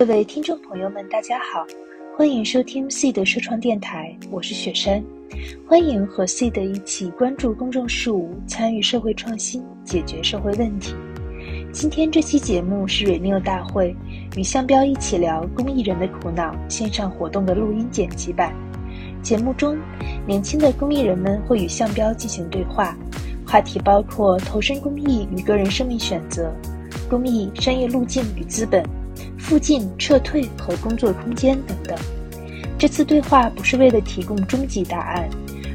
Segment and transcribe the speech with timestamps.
[0.00, 1.62] 各位听众朋友们，大家好，
[2.16, 5.04] 欢迎收听 C 的社创电台，我是雪山，
[5.68, 10.94] 欢迎和 C 的一起关注公众事务，参与社会创新，解决社会问题。
[11.70, 13.94] 今天这期节目是 Renew 大会
[14.38, 18.54] 与向标一起聊公益人的苦恼线上活动的录音剪辑版。
[19.22, 19.76] 节目中，
[20.26, 22.96] 年轻的公益人们会与向标进行对话，
[23.46, 26.50] 话题包括投身公益与个人生命选择、
[27.06, 28.82] 公益商业路径与资本、
[29.40, 31.98] 附近撤退和工作空间等等。
[32.78, 35.28] 这次对话不是为了提供终极答案，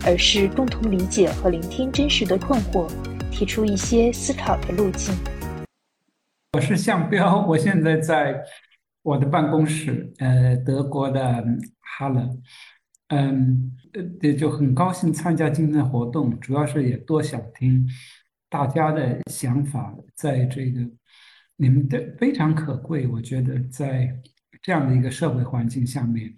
[0.05, 2.89] 而是共同理解和聆听真实的困惑，
[3.31, 5.13] 提出一些思考的路径。
[6.53, 8.41] 我是向彪，我现在在
[9.01, 11.43] 我的办公室，呃，德国的
[11.97, 12.29] 哈勒，
[13.09, 13.75] 嗯，
[14.21, 17.85] 呃，就很高兴参加今天的活动，主要是也多想听
[18.49, 20.79] 大家的想法，在这个
[21.57, 24.21] 你们的非常可贵，我觉得在
[24.61, 26.33] 这样的一个社会环境下面，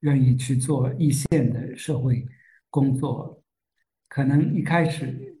[0.00, 2.26] 愿意去做一线的社会
[2.70, 3.42] 工作，
[4.08, 5.32] 可能一开始。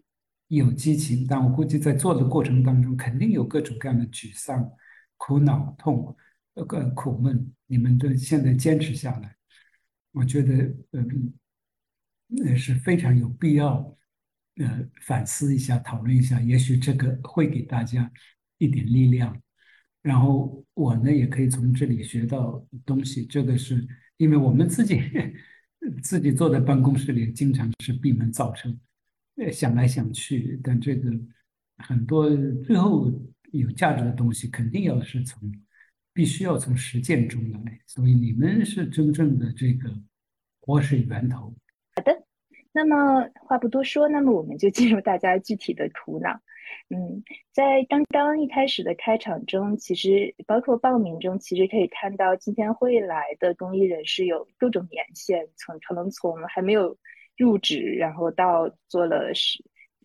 [0.48, 4.70] 有激情，但我估计在做的过程当中，肯定有各种各样的沮丧、
[5.16, 6.14] 苦恼、痛、
[6.52, 7.50] 呃苦闷。
[7.66, 9.34] 你们都现在坚持下来，
[10.12, 10.54] 我觉得，
[10.92, 11.34] 嗯，
[12.28, 13.96] 那是非常有必要，
[14.56, 16.40] 呃，反思一下、讨论一下。
[16.42, 18.08] 也许这个会给大家
[18.58, 19.40] 一点力量，
[20.02, 23.24] 然后我呢也可以从这里学到东西。
[23.24, 25.00] 这个是因为我们自己
[26.02, 28.74] 自己坐在办公室里，经常是闭门造车。
[29.36, 31.10] 呃，想来想去，但这个
[31.78, 32.30] 很多
[32.62, 33.10] 最后
[33.50, 35.52] 有价值的东西，肯定要是从
[36.12, 37.80] 必须要从实践中来。
[37.86, 39.92] 所以你们是真正的这个
[40.60, 41.54] 活水源头。
[41.96, 42.24] 好的，
[42.72, 46.40] 那么话不多说，那么我们就进入大家具体的苦恼。
[46.90, 56.96] 嗯，在刚刚一开始的开场中，其实包括报名中，其实可以看到今天会来的公益人士有各种年限，从可能从还没有。
[57.36, 59.60] 入职，然后到做了十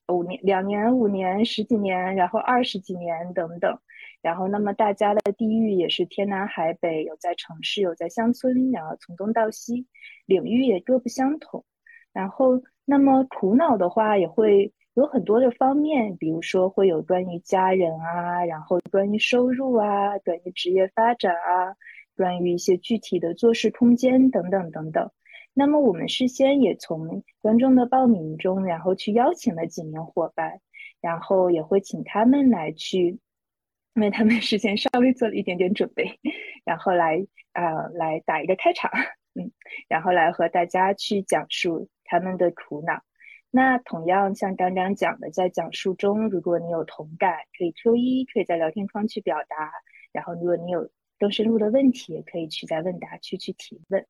[0.08, 3.80] 五年、两年、五年、十几年，然后二十几年等等。
[4.24, 9.86] 然后，那么大家的地域也是天南海北，有在城市，有在乡村，然后从东到西，
[10.26, 11.64] 领域也各不相同。
[12.14, 21.74] 然后，那么苦恼的话也会有很多的方面，比如说会有关于家人啊，然后关于收入啊，关于职业发展啊，
[22.18, 25.10] 关于一些具体的做事空间等等等等。
[25.54, 30.60] 那么我们事先也从观众的报名中，然后去邀请了几名伙伴，
[31.00, 33.18] 然后也会请他们来去，
[33.96, 36.20] 因为他们事先稍微做了一点点准备，
[36.66, 38.92] 然后来呃来打一个开场，
[39.34, 39.50] 嗯，
[39.88, 43.02] 然后来和大家去讲述他们的苦恼。
[43.52, 49.72] 那同样像刚刚讲的，在讲述中，如果你有同感，可以 Q 一，可以在聊天框去表达；
[50.12, 54.06] 然后如果你有更深入的问题，也可以去在问答区去提问。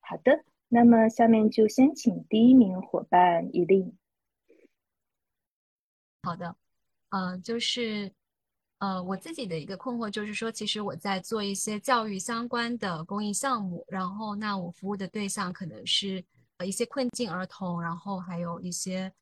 [0.00, 3.92] 好的，那么下面就先请第一名伙伴伊丽。
[6.22, 6.56] 好的，
[7.10, 8.12] 呃，就是
[8.78, 16.24] 呃，我自己的一个困惑就是说，其实我在做一些教育相关的公益项目，然后那我服务的对象可能是
[16.58, 19.12] 呃一些困境儿童，然后还有一些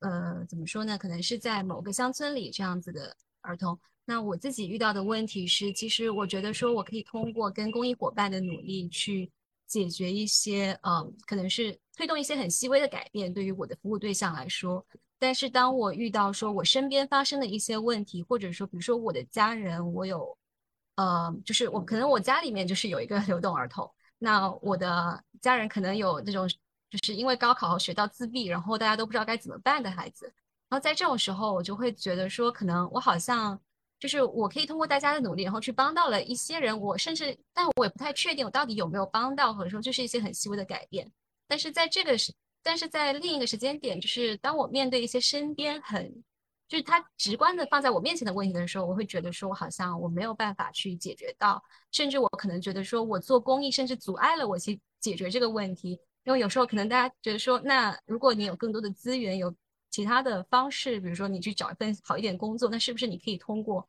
[0.00, 3.78] 呃怎么说呢，可能是在某个乡村里这样子的儿童。
[4.04, 9.30] 那我自己遇到的问题是，其实我觉得说我可以通过跟公益伙伴的努力去。
[9.68, 14.86] 解决一些，呃，可能是推动一些很细微的改变，对于我的服务对象来说。
[15.18, 20.38] 但是当我遇到说我身边发生的一些问题，或者说比如说我的家人，我有，
[20.94, 26.48] 呃，就是我可能我家里面就是有一个 流动儿童，那我的家人可能有那种
[27.04, 30.26] 是因为高考学到自闭，然后大家都不知道该怎么办的孩子。
[30.68, 33.60] 然后在这种时候，我就会觉得说，可能我好像。
[33.98, 36.78] 就是我可以通过大家的努力，然后去帮到了一些人。
[36.78, 41.10] 我甚至，但我也不太确定我到底有没有帮到，或者说就是一些很细微的改变。
[41.48, 42.30] 但是在这个时，
[42.62, 46.12] 但是在另一个时间点，就是当我面对一些身边很，
[46.68, 55.98] 就是他直观的放在我面前的问题的时候，我会觉得说我好像我没有办法去解决到，甚至我可能觉得说我做公益，甚至阻碍了我去解决这个问题。
[56.26, 59.54] 因为有时候可能大家觉得说，那如果你有更多的资源，有
[59.90, 63.88] 其他的方式，比如说你去找一份好一点工作，那是不是你可以通过，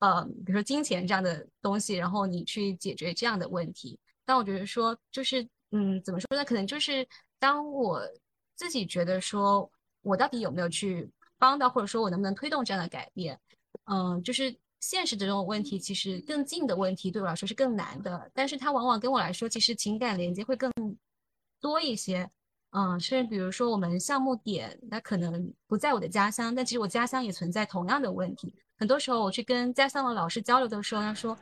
[0.00, 3.98] 呃，比如说金钱这样的东西，然后你去解决这样的问题？
[4.26, 5.42] 但我觉得说，就是，
[5.72, 6.44] 嗯，怎么说呢？
[6.44, 7.08] 可能就是
[7.38, 8.02] 当我
[8.54, 9.68] 自己觉得说，
[10.02, 13.40] 我到底有没有去帮到，或者说我能不能推动这样的改变？
[13.90, 20.70] 嗯，就是现实的这种问题，其实更近的问题对我来说是更难的，但是它往往跟我来说，其实情感连接会更
[21.60, 22.30] 多一些。
[22.70, 28.54] 嗯，甚至比如说我们项目点，那可能不在我的家乡，但其实我家乡也存在同样的问题。
[28.76, 31.36] 很多时候我去跟家乡的老师交流的时候，他说，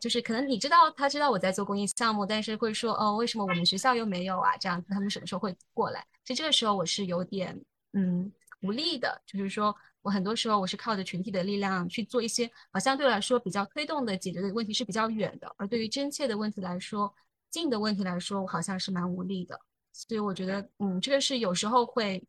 [0.00, 4.56] 就是可能你知道他知道我在做公益项目，但是会说哦，为什么我们学校又没有啊？
[4.56, 6.04] 这样子他们什么时候会过来？
[6.24, 7.56] 其实这个时候我是有点
[7.92, 8.30] 嗯
[8.62, 9.72] 无力的，就是说
[10.02, 17.14] 我很多时候我是靠着群体的力量去做一些好像对来说比较推动的解决的问题是比较远的，而对于真切的问题来说，
[17.56, 19.58] 近的问题来说，我好像是蛮无力的。
[19.92, 22.22] 所以我觉得嗯，这个是有时候会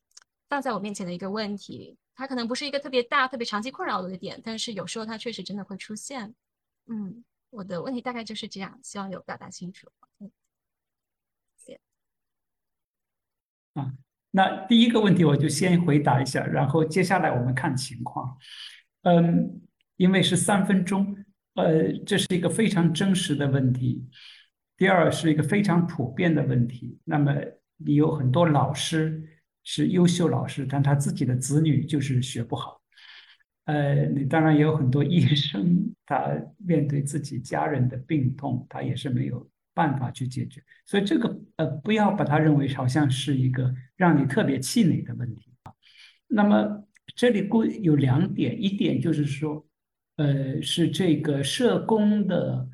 [0.48, 1.98] 放在我面前的一个问题。
[2.16, 6.34] 它可能不是一个特别大、特别长期困扰我的点，但是有时候它确实真的会出现。
[6.88, 9.88] 嗯，我的问题大概就是这样，希望有表达清楚。
[10.20, 10.32] 嗯，
[11.58, 11.80] 谢。
[13.74, 13.94] 啊，
[14.32, 18.38] 那第一个问题我就先回答一下，然后接下来我们看情况。
[19.04, 19.62] 嗯，
[19.98, 21.16] 因为是三分钟，
[21.56, 24.10] 呃，这是一个非常真实的问题。
[24.78, 26.98] 第二是一个非常普遍的问题。
[27.04, 27.36] 那么
[27.78, 29.34] 你有很多老师。
[29.70, 32.82] 是优秀老师，但他自己的子女就是学不好。
[33.66, 40.64] 呃，你当然也有很多医生，他面对自己家人的病痛，他也是没有办法去解决。
[40.86, 45.74] 所以这个呃，不要把它认为好像是一个让你特别气馁的问题啊。
[46.30, 49.68] 那么这里估有两点，一点就是说，
[50.16, 52.70] 呃，是这个社工的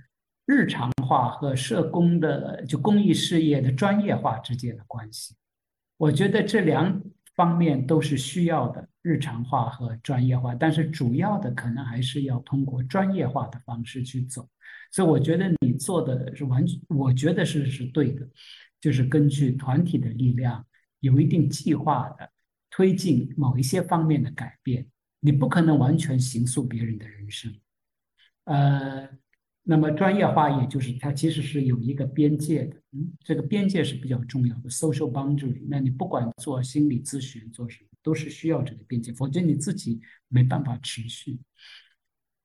[0.45, 5.35] 日常化和社工的就公益事业的专业化之间的关系。
[5.97, 7.01] 我觉得这两
[7.35, 14.47] 方面都是需要的，日常化和专业化，但是主要的可能还是要通过专业化的方式去走。
[14.91, 18.27] 所以我觉得你做的是完全，我觉得是是对的，
[18.79, 20.65] 就是根据团体的力量，
[20.99, 22.29] 有一定计划的
[22.69, 24.85] 推进某一些方面的改变。
[25.19, 27.53] 你不可能完全形塑别人的人生，
[28.45, 29.09] 呃。
[29.65, 35.65] 那么专业化，也就是它其实是有一个边界的，嗯，这个边界是比较重要的，social boundary。
[35.69, 41.39] 那你不管做心理咨询做什么，都是需要这个边界，否则你自己没办法持续。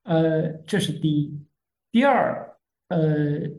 [0.04, 1.44] 呃，这是第一。
[1.90, 2.56] 第二，
[2.86, 3.50] 呃，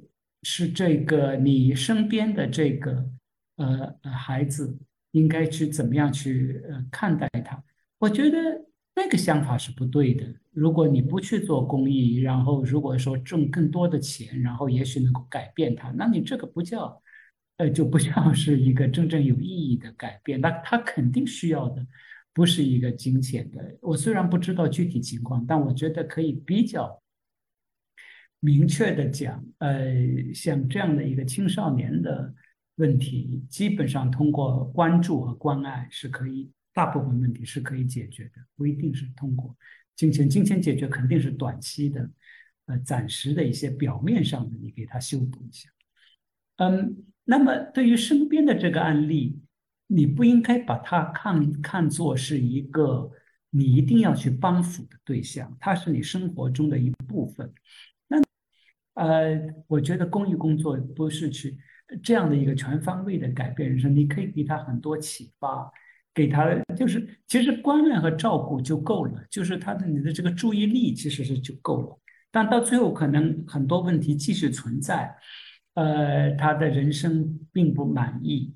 [0.44, 3.12] 是这个你身边的这个
[3.58, 4.80] 呃孩子
[5.12, 7.62] 应该去怎么样去呃看待他？
[7.98, 8.69] 我觉得。
[9.02, 10.26] 那个想法是不对的。
[10.52, 17.02] 如果你不去做公益，然后如果说挣更多的钱，然后也许能够改变它，那你这个不叫，
[17.56, 20.42] 呃，就不像是一个真正有意义的改变。
[20.42, 21.88] 那他肯定需要的
[22.34, 23.78] 不是一个金钱的。
[23.82, 27.02] 我虽然不知道具体情况，但我觉得可以比较
[28.42, 29.96] 明确的讲，呃，
[30.34, 32.34] 像这样的一个青少年的
[32.76, 36.52] 问题，基本上通过关注和关爱是可以。
[36.74, 39.56] 大部分问题是可以解决的，不一定是通过
[39.96, 40.30] 金钱。
[40.30, 42.10] 金钱解决肯定是短期的，
[42.66, 45.70] 呃，暂时的一些表面上的，你给他修补一下。
[46.58, 49.42] 嗯，那么对于身边的这个案例，
[49.88, 53.12] 你不应该把它看看作是一个
[53.50, 57.52] 你一定要去帮扶的对象，它是你生活中的一部分。
[58.08, 58.22] 那
[58.94, 61.58] 呃，我觉得公益工作不是去
[62.04, 65.72] 这样的一个全方位的改变人生，你可以给他很多启发。
[66.20, 71.98] 给他就是，其实关爱和照顾就够了，就是他的你的这个注意力其实是就够了。
[72.30, 75.16] 但到最后可能很多问题继续存在，
[75.76, 78.54] 呃，他的人生并不满意，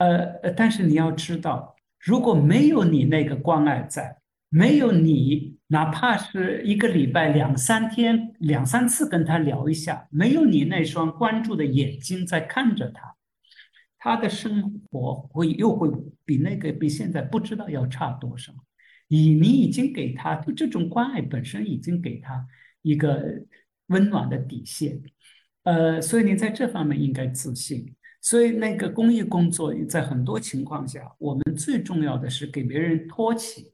[0.00, 4.16] 呃，但是你要知道，如果没有你那个关爱在，
[4.48, 13.14] 没有你哪怕是一个礼拜两三天两三次跟他聊一下，没有你那双关注的眼睛在看着他。
[14.06, 15.90] 他的生活会又会
[16.24, 18.52] 比那个比现在不知道要差多少，
[19.08, 22.46] 以你已经给他就这种关爱本身已经给他
[22.82, 23.42] 一个
[23.88, 25.02] 温暖的底线，
[25.64, 27.96] 呃，所以你在这方面应该自信。
[28.20, 33.72] 所以那个公益工作在很多情况下，我们最重要的是给别人托起，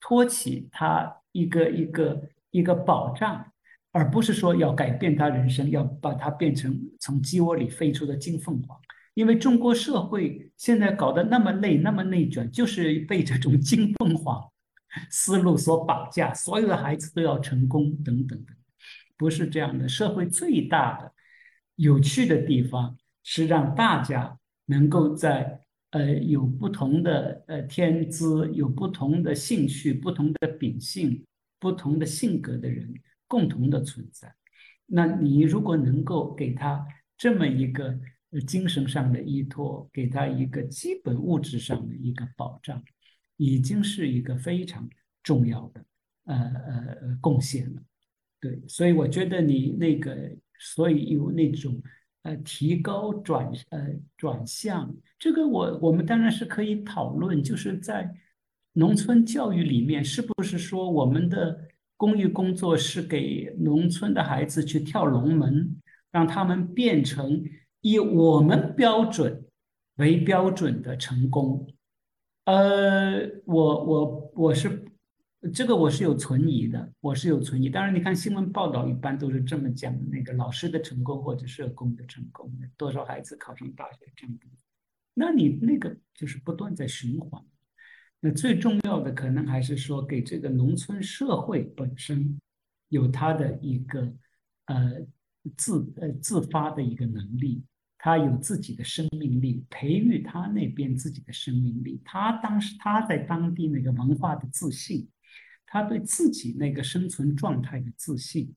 [0.00, 3.52] 托起他一个一个一个保障，
[3.92, 8.80] 而不是说要改变他人生，要把他变成从鸡窝里飞出的金凤凰。
[9.14, 14.42] 因为中国社会现在搞得那么累、那么内卷，就是被这种金凤凰
[15.08, 18.56] 思路所绑架，所有的孩子都要成功，等等等，
[19.16, 19.88] 不是这样的。
[19.88, 21.12] 社会最大的
[21.76, 31.24] 有趣的地方是让大家能够在呃有不同的呃天资、有不同的兴趣、不同的秉性、
[31.60, 32.92] 不同的性格的人
[33.28, 34.34] 共同的存在。
[34.86, 36.84] 那你如果能够给他
[37.16, 37.96] 这么一个。
[38.40, 42.82] 精神上的依托，给他一个基本物质上的一个保障，
[43.36, 44.88] 已经是一个非常
[45.22, 45.84] 重要的
[46.24, 47.82] 呃呃贡献了。
[48.40, 51.80] 对，所以我觉得你那个，所以有那种
[52.22, 58.12] 呃提高转呃转向，这个我我们当然是可以讨论，就是在
[58.72, 67.42] 农村教育里面，是不是说我们的公益工作是给农村的孩子去跳龙门，让他们变成
[67.84, 69.44] 以我们标准
[69.96, 71.68] 为标准的成功。
[72.46, 74.82] 呃，我我我是
[75.52, 77.68] 这个我是有存疑的，我是有存疑。
[77.68, 84.38] 当然，你看新闻报道一般都是这么讲的，那个老师的成功或者社工的成功，多少孩子考上大学这样
[85.12, 87.44] 那你那个就是不断在循环。
[88.18, 92.40] 那最重要的可能还是说，给这个农村社会本身
[92.88, 94.10] 有它的一个
[94.64, 95.06] 呃
[95.54, 97.62] 自呃自发的一个能力。
[98.04, 102.02] 他有自己的生命力，培育他那边自己的生命力。
[102.04, 105.08] 他当时他在当地那个文化的自信，
[105.64, 108.54] 他对自己那个生存状态的自信。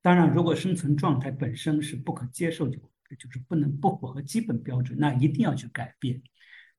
[0.00, 2.78] 当然，如果生存状态本身是不可接受，就
[3.18, 6.22] 就是不能不符合基本标准，那一定要去改变。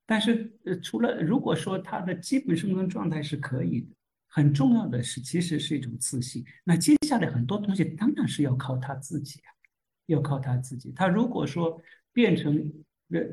[0.06, 3.94] 但是，呃，除了如果说他的基本生存状态是可以的，
[4.28, 6.42] 很重要的是，其实是一种自信。
[6.64, 9.52] 那接下来很多东西当然是要靠他自己啊。
[10.06, 10.92] 要靠他自己。
[10.92, 11.80] 他如果说
[12.12, 12.72] 变成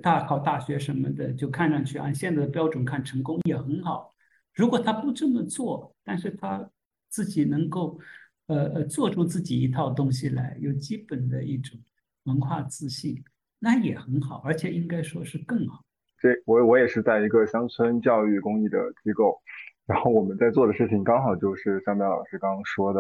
[0.01, 4.13] 大考大学什么的，就看上去按现在的标准看成功也很好。
[4.53, 6.69] 如果他不这么做，但是他
[7.09, 7.99] 自己能够
[8.47, 11.79] 呃呃做出自己一套东西来，有基本的一种
[12.25, 13.23] 文化自信，
[13.57, 15.83] 那也很好，而且应该说是更好。
[16.19, 19.41] 这我我也是在一个乡村教育公益的机构，
[19.85, 22.99] 然后我们在做的事情刚好就是像苗老师刚刚说的。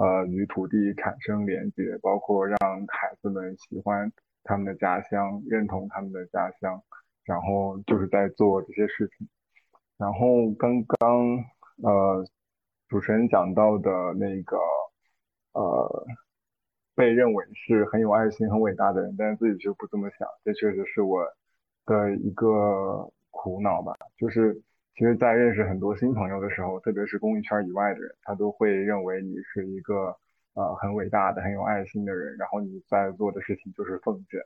[0.00, 4.10] 呃，与土地产生连接，包括让孩子们喜欢
[4.42, 6.82] 他们的家乡，认同他们的家乡，
[7.22, 9.28] 然后就是在做这些事情。
[9.98, 11.36] 然后刚刚
[11.82, 12.24] 呃，
[12.88, 14.56] 主持人讲到的那个
[15.52, 16.06] 呃，
[16.94, 21.26] 被认为是很有爱心、很伟大的人，但是自己却不这么想，这确实是我
[21.84, 24.62] 的一个苦恼吧，就是。
[24.94, 30.14] 其实，在认识很多新朋友的时候，特别是公益圈以外的人，他都会认为你是一个
[30.52, 34.38] 呃很伟大的、很有爱心的人，然后你在做的事情就是奉献。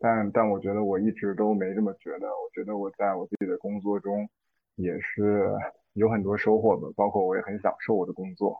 [0.00, 2.26] 但但我觉得我一直都没这么觉得。
[2.26, 4.28] 我觉得我在我自己的工作中
[4.74, 5.52] 也是
[5.92, 8.58] 有很多收获的，包括我也很享受我的工作。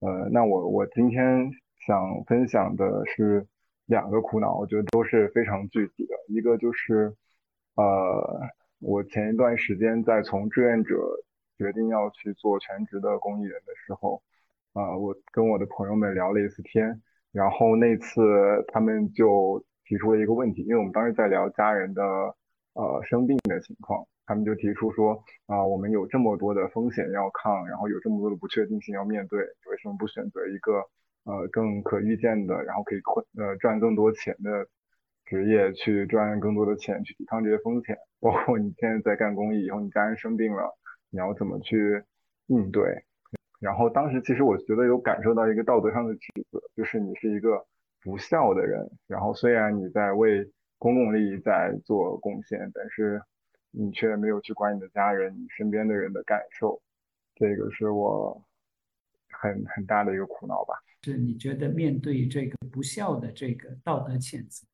[0.00, 1.50] 呃，那我我今天
[1.86, 3.46] 想分享的是
[3.86, 6.14] 两个苦恼，我觉得都是非常具体的。
[6.28, 7.14] 一个就是
[7.76, 8.50] 呃。
[8.80, 10.94] 我前一段时间在从志愿者
[11.56, 14.22] 决定要去做全职的公益人的时候，
[14.72, 17.00] 啊，我跟我的朋友们聊了一次天，
[17.32, 18.20] 然后那次
[18.68, 22.02] 他们就提出了一个问题，因为我们当时在聊家人的
[22.74, 30.84] 呃生病的情况，他们就提出说啊，我们有这么多的风险要抗，然后有这么多的不确定性要面对，为什么不选择一个
[31.24, 32.98] 呃更可预见的，然后可以
[33.38, 34.68] 呃赚更多钱的？
[35.26, 40.76] 职业去赚更多的钱，去抵抗这些风险，包括你现在在干公益，以后你家人生病了，
[41.10, 42.02] 你要怎么去
[42.46, 43.04] 应对？
[43.60, 47.64] 然后当时其实我觉得有感受到一个道德上的指责，就是你是一个
[48.02, 48.86] 不孝的人。
[49.06, 53.22] 然后虽然你在为公共利益在做贡献，但是
[53.70, 56.82] 你却没有去管你的家人、你身边的人的感受，
[57.34, 58.44] 这个是我
[59.30, 60.74] 很很大的一个苦恼吧。
[61.02, 64.66] 是你觉得面对这个不孝的这个道德谴责？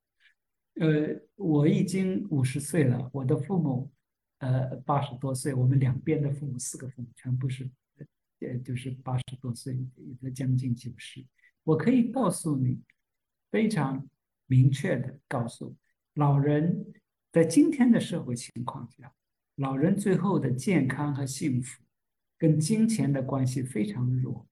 [0.75, 3.91] 呃，我已经五十岁了，我的父母，
[4.39, 7.69] 呃，八十多岁，我们两边的父母，四个父母全部是，
[8.41, 11.27] 呃，就是八十多岁，有的将近九十。
[11.65, 12.81] 我可以告诉你，
[13.51, 14.09] 非常
[14.47, 15.77] 明确的告诉
[16.15, 16.87] 老人，
[17.31, 19.13] 在今天的社会情况下，
[19.57, 21.83] 老人最后的健康和幸福，
[22.39, 24.47] 跟金钱的关系非常弱。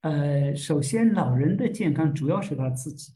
[0.00, 3.12] 呃，首先，老人的健康主要是他自己，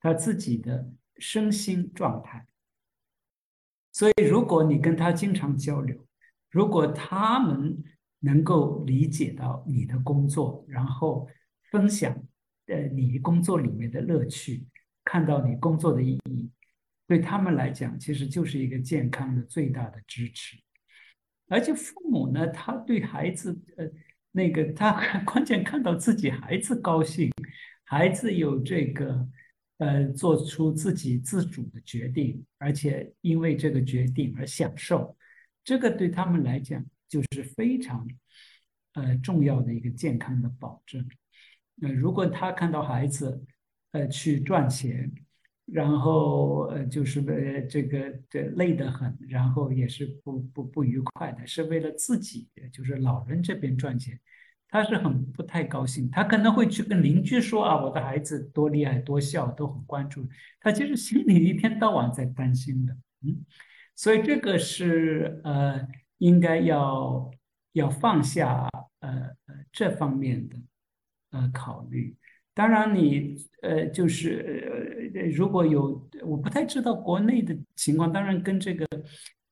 [0.00, 0.90] 他自己的。
[1.18, 2.46] 身心状态，
[3.92, 6.06] 所以如果你跟他经常交流，
[6.50, 7.82] 如果他们
[8.20, 11.26] 能够理解到你的工作，然后
[11.70, 12.14] 分享
[12.66, 14.66] 呃你工作里面的乐趣，
[15.04, 16.50] 看到你工作的意义，
[17.06, 20.58] 对他们来讲，其实就是一个健康的最大的支持。
[21.48, 23.88] 而且父母呢，他对孩子呃
[24.32, 24.92] 那个他
[25.24, 27.32] 关键看到自己孩子高兴，
[27.84, 29.26] 孩子有这个。
[29.78, 35.14] 呃，做出自己自主的决定，而且因为这个决定而享受，
[35.62, 38.08] 这个对他们来讲就是非常
[38.94, 41.06] 呃重要的一个健康的保证。
[41.82, 43.44] 呃，如果他看到孩子
[43.92, 45.12] 呃去赚钱，
[45.66, 54.18] 然后呃就是呃这个这累得很，然后也是不不不愉快的，是为了自己，就是老人这边赚钱。
[54.68, 60.26] 他是很不太高兴，他可能会去跟邻居说啊，我的孩子多厉害，多孝，都很关注。
[60.60, 62.92] 他其实心里一天到晚在担心的，
[63.22, 63.44] 嗯，
[63.94, 65.86] 所以这个是呃，
[66.18, 67.30] 应该要
[67.72, 68.68] 要放下
[69.00, 69.30] 呃
[69.70, 70.56] 这方面的
[71.30, 72.16] 呃考虑。
[72.52, 78.86] 当然，你呃就是呃如果有我不太知道国内的情况，当然跟这个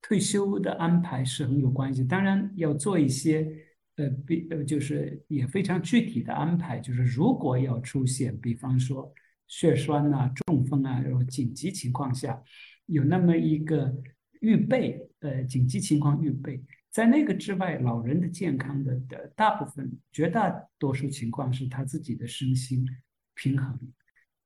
[0.02, 2.02] 退休的安排是很有关系。
[2.02, 3.46] 当然要做一些
[3.96, 9.12] 呃比呃就是也非常具体的安排，就是如果要出现，比方说
[9.46, 12.42] 血栓啊、中风啊，然后紧急情况下
[12.86, 13.94] 有那么一个
[14.40, 16.62] 预备，呃紧急情况预备。
[16.90, 22.86] 在那个之外，老人的健康的的大部分、绝大多数情况是他自己的身心
[23.34, 23.78] 平衡，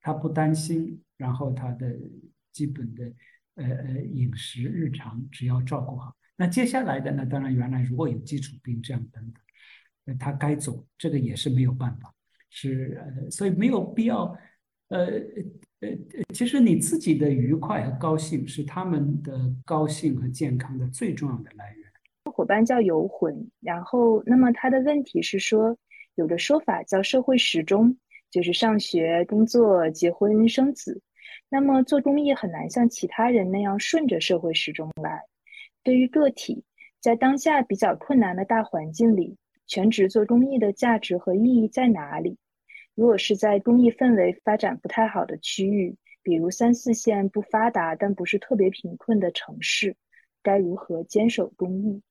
[0.00, 1.94] 他不担心，然后他的
[2.50, 3.12] 基本的
[3.56, 6.16] 呃呃饮食日常只要照顾好。
[6.40, 7.26] 那接下来的呢？
[7.26, 9.42] 当然，原来如果有基础病这样等等，
[10.04, 12.14] 呃，他该走，这个也是没有办法，
[12.48, 14.38] 是呃，所以没有必要，
[14.86, 15.06] 呃
[15.80, 15.88] 呃，
[16.32, 22.32] 其实你自己的愉快和高兴是他们的高兴和健康的最重要的来源。
[22.32, 25.76] 伙伴叫游魂，然后那么他的问题是说，
[26.14, 27.98] 有的说法叫社会时钟，
[28.30, 31.02] 就是上学、工作、结婚、生子。
[31.48, 35.24] 那么做公益很难像其他人那样顺着社会时钟来。
[35.82, 36.64] 对于个体，
[37.00, 42.36] 在当下比较困难的大环境里，全职做公益的价值和意义在哪里？
[42.94, 49.96] 如果是在公益氛围发展不太好的区域，比如三四线不发达但不是特别贫困的城市，
[50.42, 52.02] 该如何坚守公益？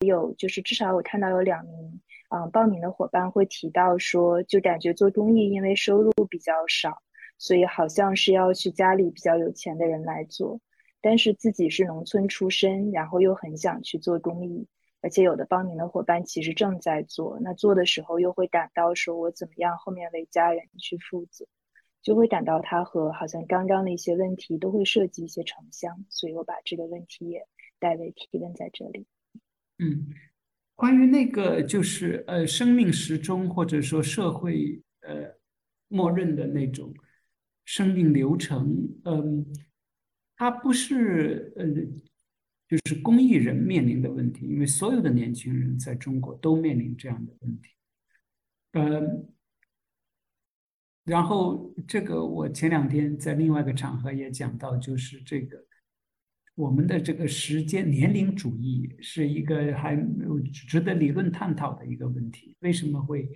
[0.00, 2.00] 有，就是至少我看到有两名，
[2.30, 7.00] 嗯，报名的伙伴会提到说，就感觉做公益因为收入比较少，
[7.38, 10.60] 所以好像是要去家里比较有钱的人来做，
[11.04, 14.66] 但是自己是农村出身，然后又很想去做公益，
[15.02, 21.44] 而且有的报名的伙伴其实正在做，那做的时候又会感到说我怎么样后面为家人去负责，
[22.00, 27.46] 就会感到他和好像刚刚的一些问题都会涉及一些城乡，所以我把这个问题也
[27.78, 29.04] 代为提问在这里。
[29.78, 30.08] 嗯，
[30.74, 35.36] 关于那个就是呃生命时钟或者说社会呃
[35.88, 36.94] 默认的那种
[37.66, 39.44] 生命流程，嗯，
[40.36, 41.66] 它不是呃
[42.68, 47.70] 就是公益人面临的问题，因为所有的年轻人在中国都面临这样的问题，
[48.72, 49.28] 嗯，
[51.04, 55.64] 然后这个我前两天在另外一个场合也讲到，就是这个。
[56.56, 59.96] 我们的这个时间年龄主义是一个还
[60.52, 62.56] 值得理论探讨的一个问题。
[62.60, 63.28] 为什么会，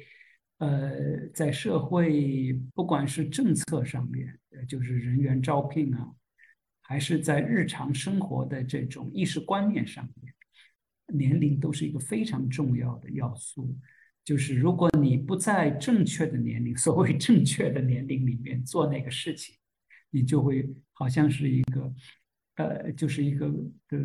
[0.59, 6.15] 呃，在社会不管是政策上面，就是人员招聘啊，
[6.89, 10.35] 还是在日常生活的这种意识观念上面，
[11.13, 13.77] 年龄都是一个非常重要的要素。
[14.25, 19.55] 就是如果你不在正确的年龄， 所谓正确的年龄里面做那个事情，
[20.09, 21.95] 你就会好像是一个。
[22.57, 23.47] 呃，就是一个，
[23.91, 23.99] 呃，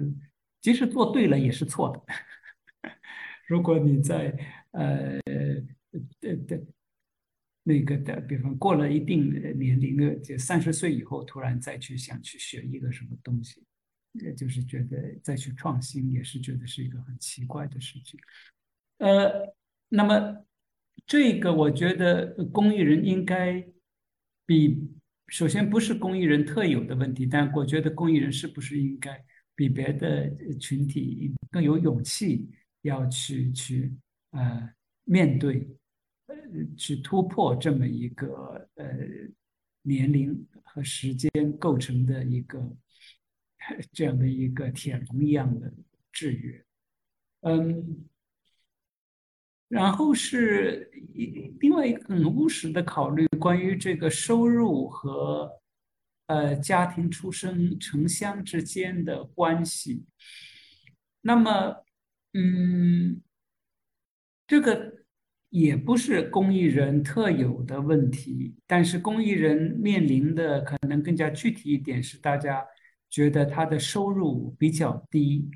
[0.62, 2.14] 即使做对了也是错的。
[3.50, 4.32] 如果你在
[4.74, 5.20] 呃，
[6.22, 6.62] 呃的，
[7.64, 13.64] 那个的，比方过了一定年龄的，就三十岁以后，突然再去想去学一个什么东西，
[14.24, 18.20] 呃，就是觉得再去创新，也是觉得是一个很奇怪的事情。
[18.98, 19.56] 呃，
[19.90, 20.46] 那么
[21.08, 23.66] 这个我觉得公益人应该
[24.46, 24.90] 比。
[25.30, 29.20] 首先不是公益人特有的问题，但我觉得公益人是不是应该
[29.56, 33.92] 比别的群体更有勇气，要去去
[34.32, 34.70] 呃
[35.06, 35.68] 面对，
[36.78, 38.86] 去突破这么一个呃
[39.84, 42.76] 年龄和时间构成的一个
[43.92, 45.74] 这样的一个铁笼一样的
[46.12, 46.66] 制约，
[47.42, 48.06] 嗯。
[49.70, 50.92] 然后是
[51.60, 55.52] 另外一个很务实的考虑，关于这个收入和
[56.28, 60.06] 呃家庭出生城乡之间的关系。
[61.22, 61.84] 那么，
[62.34, 63.24] 嗯，
[64.46, 65.03] 这个
[65.54, 72.66] 也不是公益人特有的问题，但是公益人面临的可能更加具体一点，是大家
[73.08, 75.48] 觉得他的收入比较低。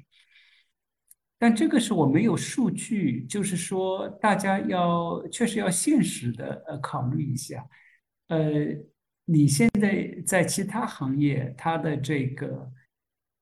[1.39, 7.67] 但这个是我没有数据，就是说大家要确实要现实的呃考虑一下，
[8.27, 8.39] 呃，
[9.25, 12.71] 你现在在其他行业，他的这个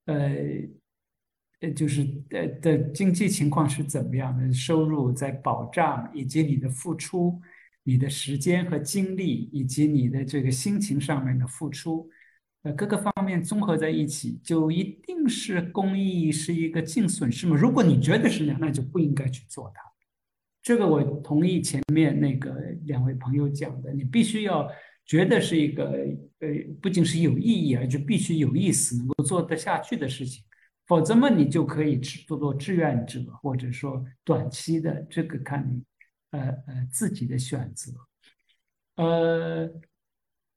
[0.06, 0.32] 呃
[1.74, 4.52] 就是呃的经济情况是怎么样的？
[4.54, 7.40] 收入在保障，以及你的付出、
[7.84, 12.10] 你的时间和精力，以及你的这个心情上面的付出。
[12.64, 17.56] 呃，各个方面综合在一起，就一定是公益是一个净损失吗？
[17.56, 19.82] 如果你觉得是那样，那就不应该去做它。
[20.64, 24.68] 这个我同意前面那个两位朋友讲的，你必须要
[25.06, 25.92] 觉得是一个
[26.40, 26.48] 呃，
[26.82, 30.44] 不仅是有意义，而且必须有意思，能够做得下去的事情，
[30.88, 35.84] 否则嘛，你就可以做做志愿者，或者说短期的，这个看你
[36.32, 37.92] 呃呃自己的选择。
[38.98, 39.68] 呃，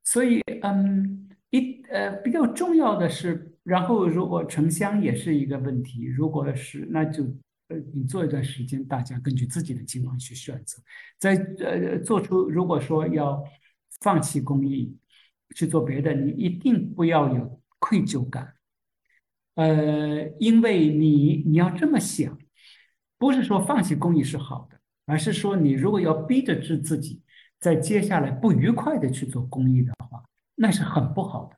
[0.04, 7.24] 所以嗯，一呃比较重要的是，然后如果城乡也是一个问题，如果是那就
[7.68, 10.82] 呃你做一段时间，大家根据自己的情况去选择，
[11.18, 13.42] 在呃做出如果说要
[14.02, 14.94] 放弃公益
[15.56, 18.54] 去做别的，你一定不要有愧疚感。
[19.58, 22.38] 呃，因为你你要这么想，
[23.18, 27.22] 不是说放弃公益是好的，而是说你如果要逼着自自己
[27.58, 30.22] 在接下来不愉快的去做公益的话，
[30.54, 31.56] 那是很不好的，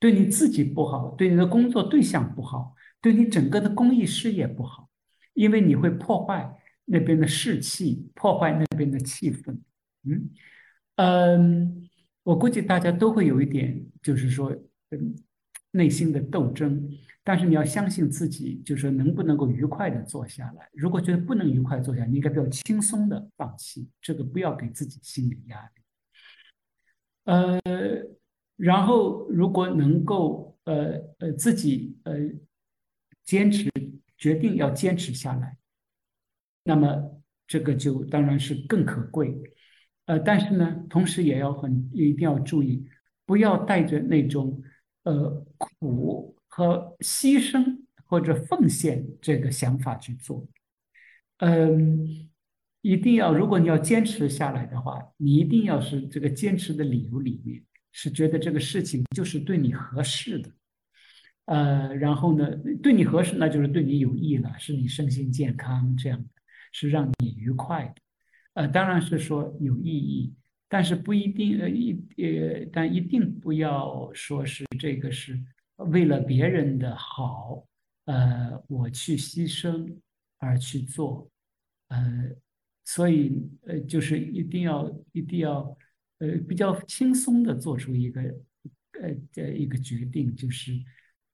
[0.00, 4.90] 对你自己不好，对你的工作对象不好，对你整个的公益事业不好，
[5.34, 9.56] 因为你会破坏那边的士气，破坏那边的气氛。
[10.02, 10.30] 嗯
[10.96, 11.88] 嗯，
[12.24, 14.50] 我估计大家都会有一点，就是说，
[14.90, 15.14] 嗯，
[15.70, 16.90] 内心的斗争。
[17.22, 20.68] 但是你要相信自己，就是说能不能够愉快的坐下来。
[20.72, 23.88] 如果觉得不能愉快坐下，你应该比较轻松的放弃。
[24.00, 25.82] 这个不要给自己心理压力。
[27.24, 27.60] 呃，
[28.56, 32.14] 然后如果能够呃呃自己呃
[33.22, 33.70] 坚持
[34.16, 35.58] 决定要坚持下来，
[36.64, 39.38] 那么这个就当然是更可贵。
[40.06, 42.88] 呃，但是呢，同时也要很一定要注意，
[43.26, 44.60] 不要带着那种
[45.04, 46.34] 呃苦。
[46.60, 50.46] 和牺牲或者奉献这个想法去做，
[51.38, 52.28] 嗯，
[52.82, 60.50] 一定要，如果你要坚持下来的话，你一定要是这个坚持的理由里面是觉得这个事情就是对你合适的，
[61.46, 62.46] 呃，然后呢，
[62.82, 66.28] 对你合适，那就是对你有益了，是你身心健康这样的，
[66.72, 67.94] 是让你愉快的，
[68.52, 70.34] 呃，当然是说有意义，
[70.68, 75.40] 但是不一定，呃，一呃，但一定不要说是这个是。
[75.84, 77.66] 为了别人的好，
[78.04, 79.96] 呃，我去牺牲
[80.38, 81.30] 而去做，
[81.88, 82.30] 呃，
[82.84, 85.76] 所以呃，就是一定要一定要
[86.18, 88.20] 呃比较轻松的做出一个
[89.00, 90.72] 呃这一个决定，就是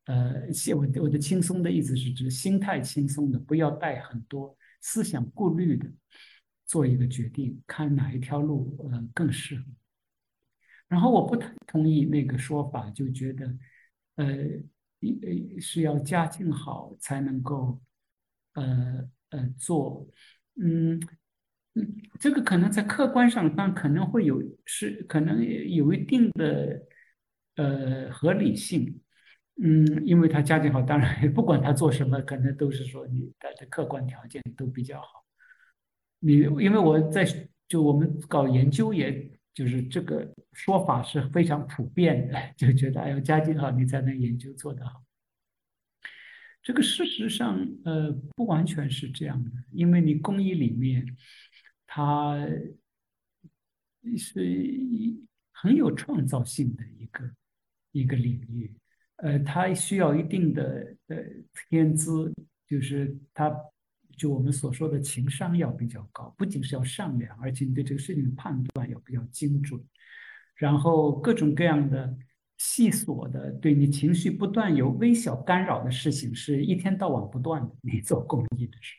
[0.05, 0.43] 呃，
[0.77, 5.91] 我我的轻松的意思是指心态轻松的，不要带很多思想顾虑的
[6.67, 9.65] 做一个决定，看哪一条路呃更适合。
[10.87, 13.53] 然后我不太同意那个说法，就觉得。
[14.17, 14.27] 呃，
[15.01, 17.81] 一是要家境好才能够，
[18.55, 20.07] 呃呃做，
[20.57, 21.01] 嗯
[21.75, 26.83] 嗯，这个可能在客观上，但可能会有是可能有一定的
[27.57, 29.01] 呃合理性，
[29.63, 35.27] 嗯，因为他家境好，当然不管他做什么，可能都是说你的的客观条件都比较好。
[36.19, 37.25] 你因为我在
[37.69, 39.36] 就我们搞研究也。
[39.57, 45.03] 就是这个说法是非常普遍的，就觉得哎呦家境好你才能研究做得好。
[46.63, 51.17] 这个事实上呃不完全是这样的，因为你公益里面
[51.87, 52.47] 它
[54.19, 54.43] 是
[55.53, 57.31] 很有创造性的一个
[57.93, 58.77] 一个领域，
[59.17, 61.17] 呃，它需要一定的呃
[61.71, 62.31] 天资，
[62.69, 63.51] 就是它。
[64.17, 69.81] 就我们所说的情商要比较高，不仅是要善良，而且你对这个事情的判断要比较精准。
[70.55, 72.17] 然后各种各样的
[72.57, 77.71] 细琐的，对你情绪不断有微小干扰的事情，是一天到晚不断的。
[77.83, 78.95] 你做公益的时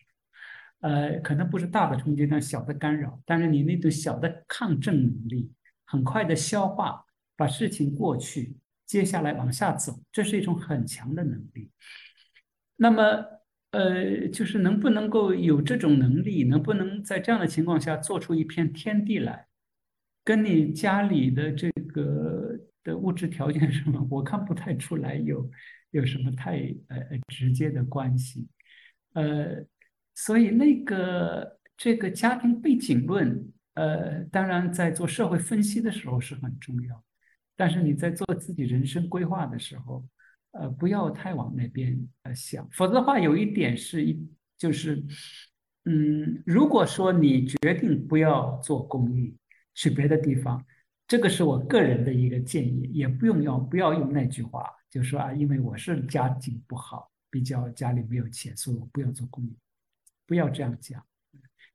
[0.82, 5.52] 候，呃，可能不是大的冲击，但小的干扰，但是你那种小的抗震能力，
[5.86, 7.04] 很快的消化，
[7.36, 11.72] 把事情过去，接下来往下走，这是一种很强的能力。
[12.76, 13.37] 那么。
[13.78, 19.46] 呃，就是能不能够有这种能力，能不能在这样的情况下做出一片天地来，
[20.24, 25.48] 跟你家里的这个的物质条件什么，我看不太出来有
[25.92, 28.48] 有什么太呃直接的关系。
[29.14, 29.64] 呃，
[30.16, 37.04] 所以那个这个家庭背景论，呃，当然在做社会分析的时候是很重要，
[37.56, 40.04] 但是你在做自己人生规划的时候。
[40.52, 45.04] 呃，不要太往那边呃想，否则的话，有一点是一就是，
[45.86, 49.36] 嗯，如果说你决定不要做公益，
[49.76, 50.66] 去别的地方，
[51.08, 59.56] 这个是我个人的一个建议，也不用要不要用那句话，就说啊，因为我是家境不好，比较家里没有钱，所以我不要做公益，
[60.26, 61.06] 不要这样讲，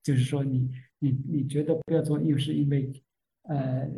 [0.02, 3.02] 就是说你你你觉得不要做，又是因为
[3.42, 3.88] 呃。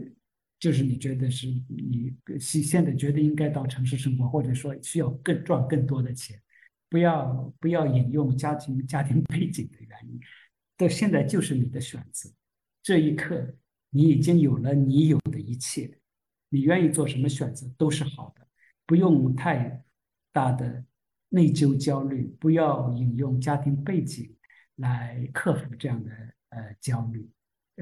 [0.64, 6.40] 就是你觉得是你现现在觉得应该到城市生活，或者说需要更赚更多的钱，
[6.88, 10.18] 不要不要引用家庭家庭背景的原因，
[10.78, 12.30] 到现在就是你的选择。
[12.82, 13.54] 这一刻，
[13.90, 15.98] 你已经有了你有的一切，
[16.48, 18.48] 你愿意做什么选择都是好的，
[18.86, 19.84] 不用太
[20.32, 20.82] 大的
[21.28, 24.34] 内疚焦虑，不要引用家庭背景
[24.76, 26.10] 来克服这样的
[26.48, 27.28] 呃焦虑，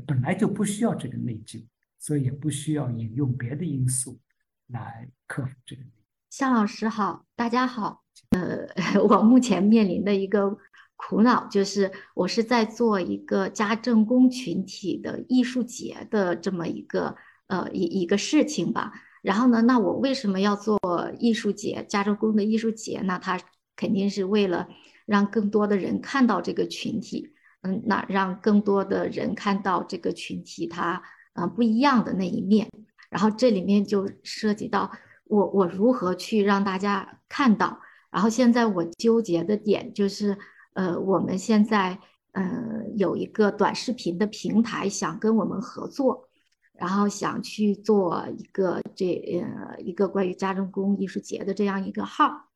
[0.05, 1.65] 本来就不需要这个内疚，
[2.03, 4.19] 所以也不需要引用别的因素
[4.67, 5.83] 来克服这个。
[6.31, 8.03] 向老师好，大家好。
[8.31, 8.67] 呃，
[9.09, 10.59] 我目前面临的一个
[10.97, 17.15] 苦恼就是，我是在做一个家政工群体的艺术节的这么一个
[17.47, 18.93] 呃一一个事情吧。
[19.23, 20.81] 然后呢，那我为什么要做
[21.21, 21.87] 艺术节？
[21.89, 23.01] 家政工的艺术节？
[23.05, 23.41] 那它
[23.77, 24.69] 肯定是为了
[25.07, 31.01] 让更多的人看到这个群体，嗯，那让更多的人看到这个群体它
[31.35, 32.69] 嗯不一样的那一面。
[33.11, 34.91] 然后这里面就涉及到。
[35.25, 37.81] 我我如何去让大家看到？
[38.11, 40.37] 然后现在我纠结的点就是，
[40.75, 41.99] 呃，我们现在
[42.33, 46.29] 呃有一个短视频的平台想跟我们合作，
[46.75, 52.51] 然后想去做一个这呃一个关于家政工艺术节的这样一个号。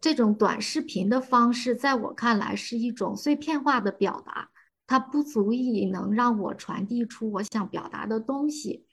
[0.00, 4.48] 这种短视频的方式，在我看来是一种碎片化的表达，
[4.86, 8.86] 它不足以能让我传递出我想表达的东西。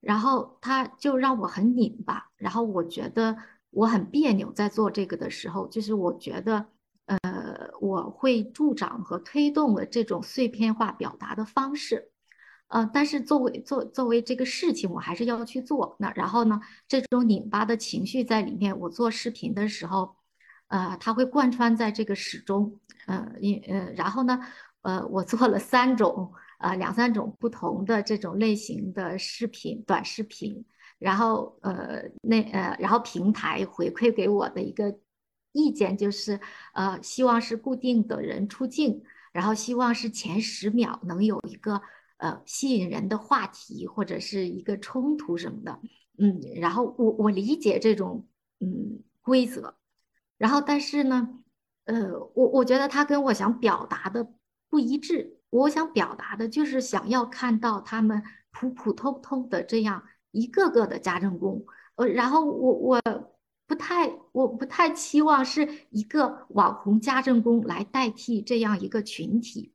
[0.00, 3.36] 然后它就让我很拧巴，然后我觉得
[3.70, 6.66] 我很别扭，在做这个的时候，就是我觉得，
[7.06, 12.12] 呃，我会助长和推动了这种碎片化表达的方式，
[12.68, 15.96] 呃，但是作为作作为这个事情，我还是要去做。
[15.98, 20.14] 那然后呢，这种拧巴的情绪在里面，我做视频的时候，
[20.68, 24.38] 呃，它会贯穿在这个始终，呃，因呃，然后呢，
[24.82, 26.32] 呃，我做了三种。
[26.60, 30.64] 呃，两三种不同的这种类型的视频、短视频，
[30.98, 34.98] 然后呃，那呃，然后平台回馈给我的一个
[35.52, 36.40] 意见就是，
[36.74, 41.80] 呃，希望是固定的人出镜，然后希望是前十秒能有一个
[42.16, 45.80] 呃吸引人的话题或者是一个冲突什么的，
[46.18, 48.26] 嗯，然后我我理解这种
[48.58, 49.76] 嗯规则，
[50.38, 51.28] 然后但是呢，
[51.84, 54.28] 呃，我我觉得他跟我想表达的
[54.68, 55.38] 不一致。
[55.50, 63.00] 我想表达的就是想要看到他们普普通通的这样一个个的家政工，呃，然后我我
[63.66, 69.72] 不太我不太期望是一个网红家政工来代替这样一个群体，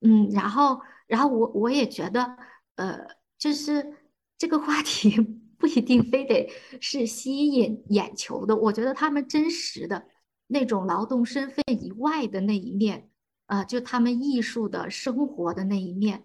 [0.00, 2.36] 嗯，然后然后我我也觉得，
[2.76, 3.00] 呃，
[3.36, 3.94] 就是
[4.38, 5.10] 这个话题
[5.58, 6.48] 不一定非得
[6.80, 10.06] 是吸引眼球的，我觉得他们真实的
[10.46, 13.10] 那种劳动身份以外的那一面。
[13.50, 16.22] 啊，就他们艺术的生活的那一面，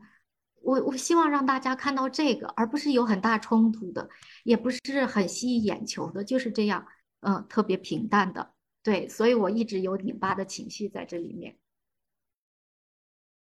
[0.62, 4.08] 我我希望让大家看到这个，而不是有很大冲突的，
[4.44, 6.86] 也不是很吸引眼球的，就是这样，
[7.22, 11.58] 嗯，特别平淡的，对，所以我一直有拧巴的情绪在这里面。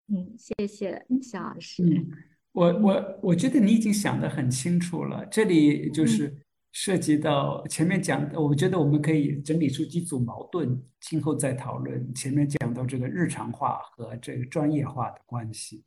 [0.07, 1.83] 嗯，谢谢肖老师。
[1.83, 2.09] 嗯，
[2.53, 6.46] 我我我觉得你已经想得很清楚了，这里就是。
[6.73, 12.13] 涉及到前面讲的，我觉得我们可以整理出几组矛盾，今后再讨论。
[12.13, 15.83] 前面讲到这个日常化和这个专业化的关系，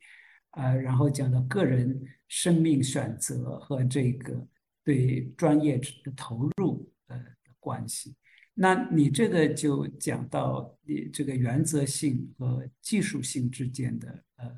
[0.53, 4.45] 呃，然后讲到个人生命选择和这个
[4.83, 7.25] 对专业的投入的
[7.61, 8.17] 关系。
[8.55, 14.53] 那你这个就讲到你这个原则性和技术性之间的呃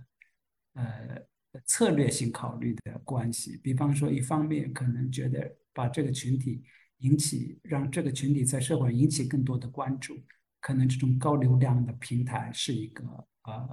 [0.74, 3.58] 呃策略性考虑的关系。
[3.62, 5.54] 比方说，一方面可能觉得。
[5.72, 6.62] 把这个群体
[6.98, 10.16] 引起，让这个群体在社会引起更多的关注，
[10.60, 13.02] 可能这种高流量的平台是一个
[13.42, 13.68] 呃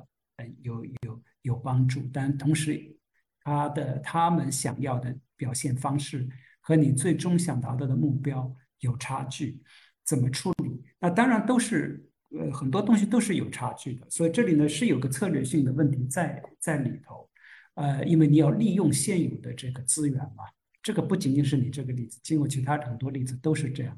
[0.62, 2.96] 有有有帮助，但同时
[3.44, 6.28] 他的他们想要的表现方式
[6.62, 9.62] 和你最终想达到的目标有差距，
[10.06, 10.82] 怎么处理？
[11.00, 17.30] 那当然都是呃很多东西都是有差距的，所以这里呢是有个策略性的问题在在里头，
[17.76, 20.46] 呃，因为你要利用现有的这个资源嘛。
[20.90, 23.96] 这个不仅仅是你这个例子，经过其他很多例子都是这样。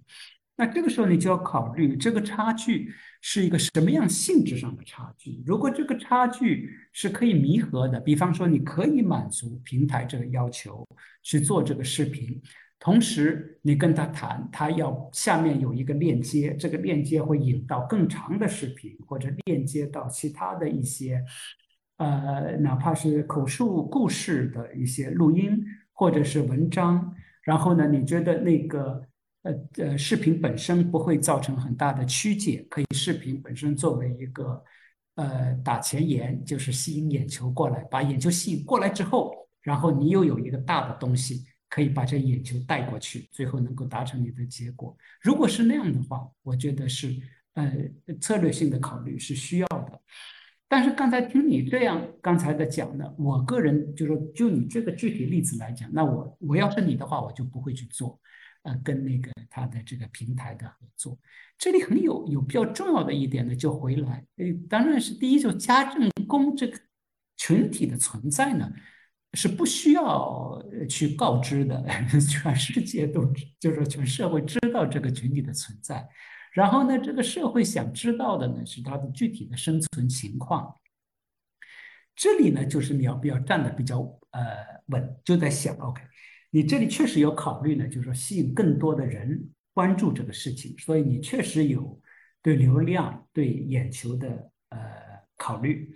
[0.58, 5.41] 那这个时候你就要考虑，这个差距是一个什么样性质上的差距？
[5.45, 10.86] 如果这个差距是可以弥合的，比方说你可以满足平台这个要求
[11.23, 12.41] 去做这个视频，
[12.77, 21.23] 同时你跟他谈，他要下面有一个链接，这个链接会引到更长的视频，或者链接到其他的一些，
[21.95, 25.58] 呃，哪怕是口述故事的一些录音。
[26.01, 27.87] 或者是文章，然后呢？
[27.87, 29.07] 你觉得那个
[29.43, 34.63] 呃呃视频本身不会造成很大的曲解，可以视频本身作为一个
[35.13, 44.97] 呃打前沿，就是吸引眼球过来，把眼球吸引过来之后，然后你又有一个大的东西可以把这眼球带过去，最后能够达成你的结果。
[45.21, 47.15] 如果是那样的话，我觉得是
[47.53, 47.71] 呃
[48.19, 50.01] 策略性的考虑是需要的。
[50.71, 58.17] 但是刚才听你这样刚才的讲呢，我个人就说，就你这个具体例子来讲，那我我要是你的话，我就不会去做。
[58.63, 61.19] 呃，跟那个他的这个平台的合作。
[61.57, 66.79] 这里很有有比较重要的一点呢，就回来，呃，当然是第一，就家政工这个
[67.36, 68.71] 群体的存在呢，
[69.34, 71.84] 是不需要去告知的，
[72.29, 73.25] 全世界都
[73.60, 76.07] 就是全社会知道这个群体的存在。
[76.51, 80.75] 然后呢，这个社会想知道的呢，是它的具体的生存情况。
[82.15, 83.99] 这里呢，就是你要不要站的比较
[84.31, 84.41] 呃
[84.87, 86.01] 稳，就在想，OK，
[86.49, 91.99] 你这里确实有考虑呢，就是说吸引更多的人关注这个事情，所以你确实有
[92.41, 94.77] 对流量、对眼球的呃
[95.37, 95.95] 考虑，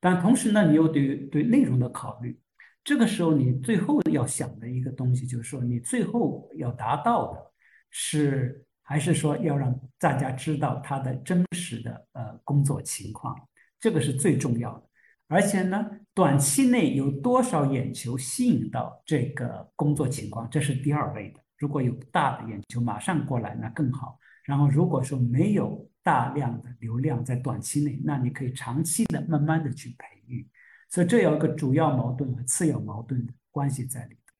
[0.00, 2.38] 但同时呢，你又对对内容的考虑。
[2.82, 7.52] 这个时候，你最后要想的一个东西，就是说你最后要达到的
[7.90, 13.34] 是，还是说要让大家知道他的真实的呃工作情况，
[13.80, 14.88] 这个是最重要的。
[15.26, 21.40] 而且呢，短期内有多少眼球吸引到这个工作情况，这是第二位的。
[21.56, 24.18] 如果有大的眼球马上过来，那更好。
[24.44, 30.46] 然后如果说没有大量的流量在短期内，那你可以长期的慢慢的去培育。
[30.90, 34.34] 所以这有一个主要矛盾和次要矛盾的关系在里头。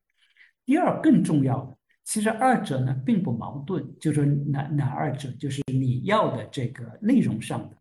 [0.67, 7.77] 第二，更重要的，其实二者呢并不矛盾，就是哪哪二者，就是你要的这个内容上的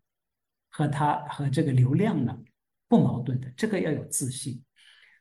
[0.70, 2.36] 和它和这个流量呢。
[2.86, 4.62] 不矛盾的，这个要有自信。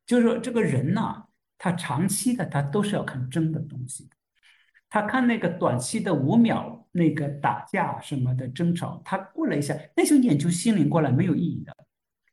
[0.06, 1.24] 就是说，这个人呐，
[1.58, 4.08] 他长期的他都是要看真的东西。
[4.90, 11.76] 他看那个短期的五秒那个打架什么的争吵，他过了一下，那些眼球心灵过来没有意义的，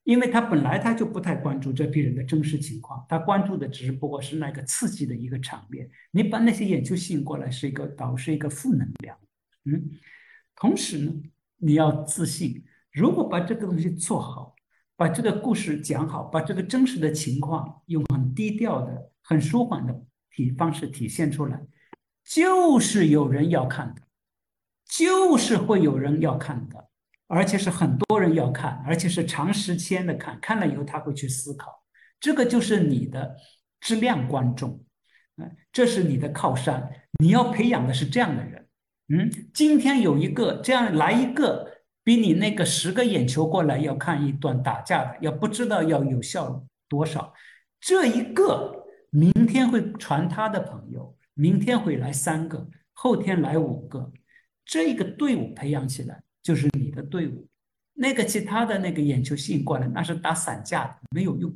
[0.05, 5.91] 因为他本来他就不太关注这批人的真实情况，他关注的只不过是那个刺激的一个场面。
[6.11, 9.17] 你把那些眼球吸引过来，是一个导是一个负能量。
[9.65, 9.91] 嗯，
[10.57, 11.13] 同时呢，
[11.59, 12.65] 你要自信。
[12.93, 14.55] 如果把这个东西做好。
[14.97, 21.59] 把这个故事讲好，把这个真实的情况用很低调的、很舒缓的体方式体现出来，
[22.23, 24.03] 就是有人要看的，
[24.85, 26.90] 就是会有人要看的，
[27.31, 31.83] 而且是很多人要看，而且是长时间的看，看了以后他会去思考，
[32.19, 33.37] 这个就是你的
[33.81, 34.85] 质量观众，
[35.37, 36.91] 嗯，这是你的靠山，
[37.21, 38.67] 你要培养的是这样的人，
[39.09, 41.69] 嗯，今天有一个这样来一个。
[42.03, 47.33] 比你那个十个眼球过来要看一段打架的，要不知道要有效多少。
[47.79, 54.11] 这一个明天会传他的朋友，明天会来三个，后天来五个，
[54.65, 57.47] 这个队伍培养起来就是你的队伍。
[57.95, 61.55] 那个其他的那个眼球吸引过来，那是打散架的，没有用。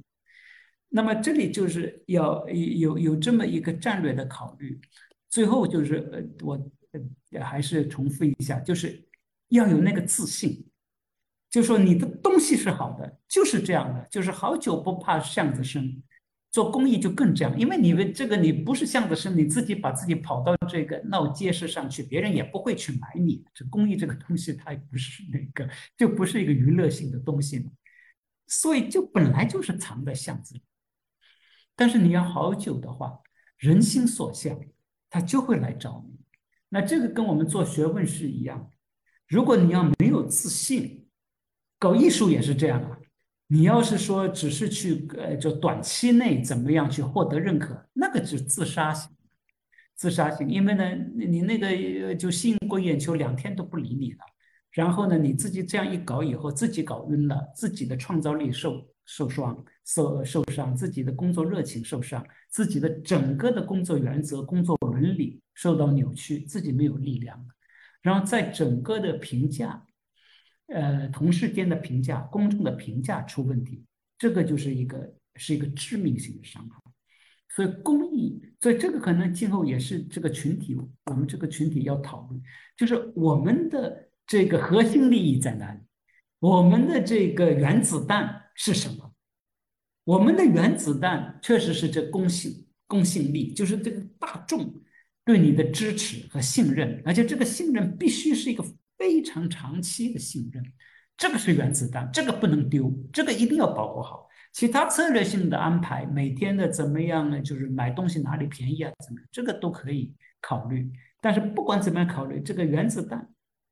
[0.88, 4.80] 那么这里就是要有有这么一个战略的考虑。
[5.28, 6.70] 最后就是呃，我
[7.32, 9.02] 呃还是重复一下，就是。
[9.50, 10.66] 要有那个自信，
[11.48, 16.02] 就说你的东西是好的，就是这样的，就是好酒不怕巷子深，
[16.54, 23.44] 做公益就更这样，因为你们这个你不是巷子深，你自己把自己跑到这个闹街市上去，别人也不会去买你。
[23.52, 27.72] 这公益这个东西，它也不是那个，就不是一个娱乐性的东西嘛，
[28.46, 30.62] 所以就本来就是藏在巷子里。
[31.74, 33.18] 但是你要好久的话，
[33.58, 34.56] 人心所向，
[35.10, 36.20] 他就会来找你。
[36.68, 38.70] 那这个跟我们做学问是一样。
[39.26, 41.08] 如果你要没有自信，
[41.80, 42.93] 搞艺术也是这样啊。
[43.46, 49.10] 你要是说只是去呃，就短期内怎么样去获得认可，那个是自杀型，
[49.94, 50.48] 自杀型。
[50.48, 54.18] 因为呢，你那个就吸引过眼球，两天都不理你了。
[54.70, 67.46] 然后呢，你自己这样一搞以后，自己搞晕了，自己的创造力受受伤、受受伤，自己的工作热情受伤，自己的整个的工作原则、工作伦理受到扭曲，自己没有力量。
[68.02, 69.86] 然后在整个的评价，
[70.68, 73.84] 呃，同事间的评价、公众的评价出问题，
[74.18, 76.80] 这个就是一个是一个致命性的伤害。
[77.54, 82.42] 所以公益，所以这个可能今后也是这个群体，我们这个群体要讨论，
[82.76, 85.80] 就是我们的这个核心利益在哪里？
[86.40, 89.14] 我们的这个原子弹是什么？
[90.04, 94.80] 我们的原子弹确实是这公信公信力，就是这个大众。
[95.26, 98.62] 对你的支持和信任，而且这个信任必须是一个
[99.04, 100.64] 非常长期的信任，
[101.14, 104.26] 这个是原子弹，这个不能丢，这个一定要保护好。
[104.50, 107.38] 其他策略性的安排，每天的怎么样呢？
[107.42, 108.90] 就是买东西哪里便宜啊？
[109.04, 110.90] 怎么这个都可以考虑。
[111.20, 113.28] 但是不管怎么样考虑，这个原子弹，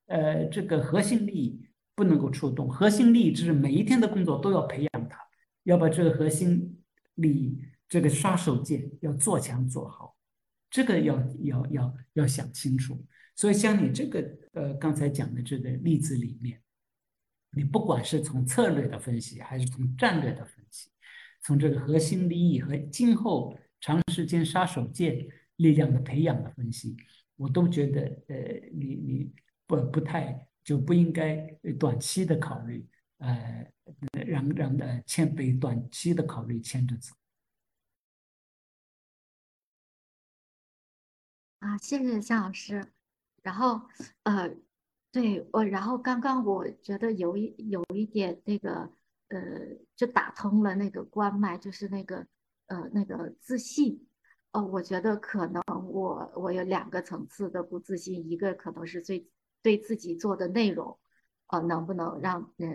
[0.09, 2.69] 呃，这个核心利益不能够触动。
[2.69, 5.17] 核心利益就是每一天的工作都要培养它，
[5.63, 6.79] 要把这个核心
[7.15, 10.15] 利益这个杀手锏要做强做好。
[10.71, 13.03] 这个要要要要想清楚，
[13.35, 16.63] 所以像你这个呃刚才讲的这个例子里面，
[17.51, 20.91] 你不管是从策略的分析，还是从战略的分析，
[21.43, 26.97] 从这个核心利益和今后长时间杀手锏力量的培养的分析，
[27.37, 28.37] 我都觉得呃，
[28.73, 29.33] 你你
[29.67, 31.37] 不不太就不应该
[31.79, 32.87] 短期的考虑，
[33.19, 33.67] 呃，
[34.27, 37.15] 让让的签被短期的考虑牵着走。
[41.59, 42.93] 啊，谢谢夏老师。
[43.43, 43.81] 然后，
[44.23, 44.57] 呃，
[45.11, 48.89] 对我，然后刚刚我觉得有一有一点那个，
[49.29, 49.41] 呃，
[49.97, 52.27] 就打通了那个关脉，就是那个，
[52.67, 54.07] 呃，那个自信。
[54.53, 59.29] 哦，我觉得可能我我有两个层次的不自信，一个可能是最
[59.61, 60.99] 对自己做的内容，
[61.49, 62.69] 呃，能不能让呃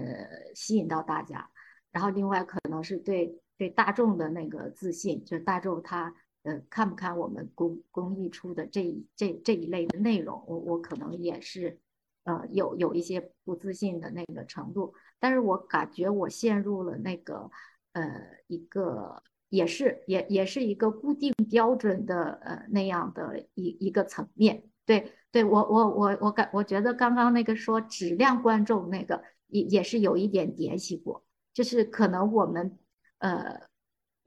[0.53, 1.49] 吸引到大家，
[1.91, 6.13] 然后另外可能是对对大众的那个自信，就是大众他。
[6.47, 11.77] 呃，看不看我们公公益出的这一这这一类的内容，我我可能也是，
[12.23, 17.51] 呃，有有一些不自信的那个程度，但是我感觉我陷入了那个，
[17.91, 18.01] 呃，
[18.47, 24.63] 一个也是也也是一个固定标准的呃那样的一一个层面。
[24.85, 32.79] 对，对我我我我感我觉得刚刚那个说质量观众那个也也是有一点联系过，就是可能我们
[33.17, 33.67] 呃。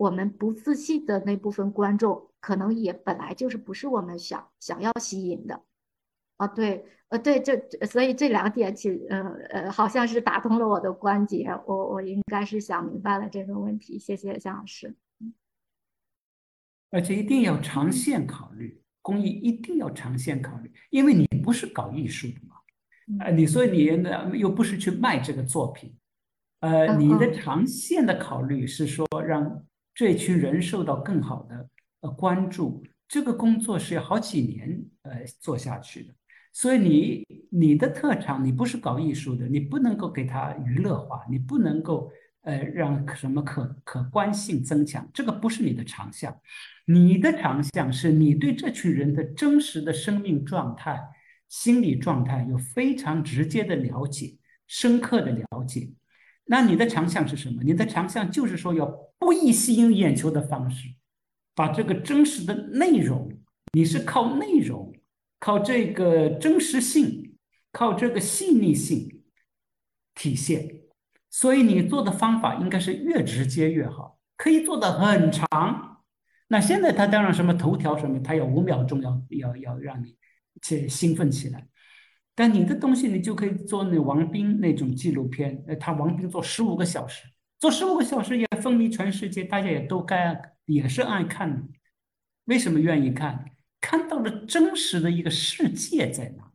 [0.00, 5.62] 我们不自信的那部分观众，可能也本来就是不是我们想想要吸引的，
[6.38, 9.20] 啊，对，呃，对，这所以这两点，其实，呃
[9.50, 14.96] 呃，好像是打通了我的关节，我我应该是想明白了这个问题，谢谢向老师。
[16.90, 22.56] 而且一定要长线考虑，公益一定要长线考虑，因为你不是搞艺术的嘛，
[23.26, 25.94] 呃，你所以你呢又不是去卖这个作品，
[26.60, 29.62] 呃，你的长线的考虑是说让。
[29.94, 31.68] 这群人受到更好的
[32.00, 36.14] 呃关注，这个工作是要好几年呃做下去的。
[36.52, 42.10] 所以你你的特长，你不是搞艺术的，你不能够给他娱乐化，你不能够
[42.42, 46.36] 呃让什么可可观性增强，这个不是你的长项。
[46.86, 51.00] 你的长项是你对这群人的真实的生命状态、
[51.48, 54.36] 心理状态有非常直接的了解、
[54.66, 55.88] 深刻的了解。
[56.50, 57.62] 那你的长项是什么？
[57.62, 58.84] 你的长项就是说要
[59.20, 60.88] 不易吸引眼球的方式，
[61.54, 63.32] 把这个真实的内容，
[63.72, 64.92] 你是靠内容，
[65.38, 67.36] 靠这个真实性，
[67.70, 69.22] 靠这个细腻性
[70.16, 70.80] 体现。
[71.30, 76.02] 所以你做的方法应该是越直接越好，可以做的很长。
[76.48, 80.16] 那现在他当然什么头条什么，他要五秒钟要要要让你
[80.62, 81.68] 去兴奋起来。
[82.40, 87.26] 但你的东西，你就可以做那王斌那种纪录片，呃，他王斌做十五个小时，
[87.58, 91.68] 做十五个小时也风靡全世界，大家也都该也是爱看。
[92.46, 93.44] 为什么愿意看？
[93.78, 96.50] 看到了真实的一个世界在哪？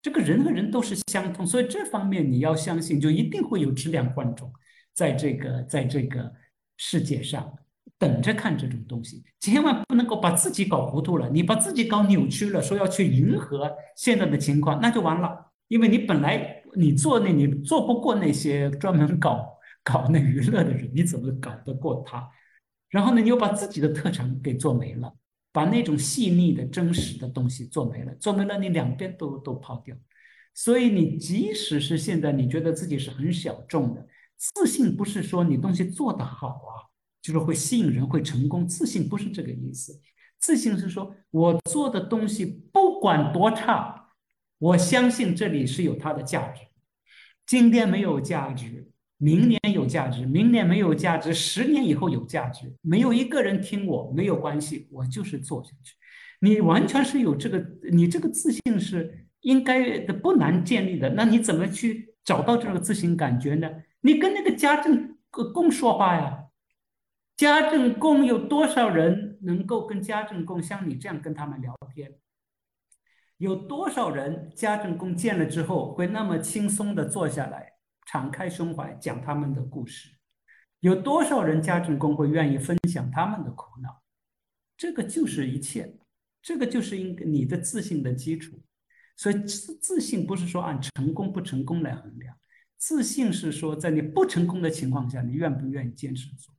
[0.00, 4.52] 这个人和人都是相通，所以这方面你要相信，就一定会有质量观众
[4.94, 6.32] 在这个在这个
[6.76, 7.52] 世界上。
[7.98, 11.28] 等着看这种东西，千万不能够把自己搞糊涂了。
[11.30, 15.46] 你把自己搞扭曲了，说要去迎合现在的情况，那就完了。
[15.66, 22.30] 因为你本来你做那，你做不过那些专门搞 搞那娱乐的人，你怎么搞得过他？
[22.88, 25.12] 然后呢，你又把自己的特长给做没了，
[25.52, 29.96] 把那种细腻的真实的东西做没了，做没了，你两边都都抛掉。
[30.54, 36.77] 所以你即使是现在你觉得自己是很小众的，自信不是说你东西做得好啊。
[37.20, 38.66] 就是会吸引人，会成功。
[38.66, 40.00] 自信不是这个意思，
[40.38, 44.10] 自信是说我做的东西不管多差，
[44.58, 46.62] 我相信这里是有它的价值。
[47.44, 52.72] 今天没有价值，明年有价值；明年没有价值，十年以后有价值。
[52.82, 55.94] 没有一个人听我没有关系，我就是做下去。
[56.40, 61.10] 你完全是有这个，你这个自信是应该的，不难建立的。
[61.10, 63.68] 那你怎么去找到这个自信感觉呢？
[64.02, 66.44] 你跟那个家政工说话呀。
[67.38, 72.18] 家政工有多少人能够跟家政工像你这样跟他们聊天？
[73.36, 77.74] 有多少人家政工见了之后会那么轻松的坐下来，
[78.06, 80.08] 敞开胸怀讲他们的故事？
[80.80, 84.02] 有多少人家政工会愿意分享他们的苦恼？
[84.76, 85.96] 这个就是一切，
[86.42, 88.60] 这个就是应你的自信的基础。
[89.16, 92.36] 所以自自信不是说按成功不成功来衡量，
[92.76, 96.52] 自信是说在你不成功的情况下，你愿不愿意坚持做？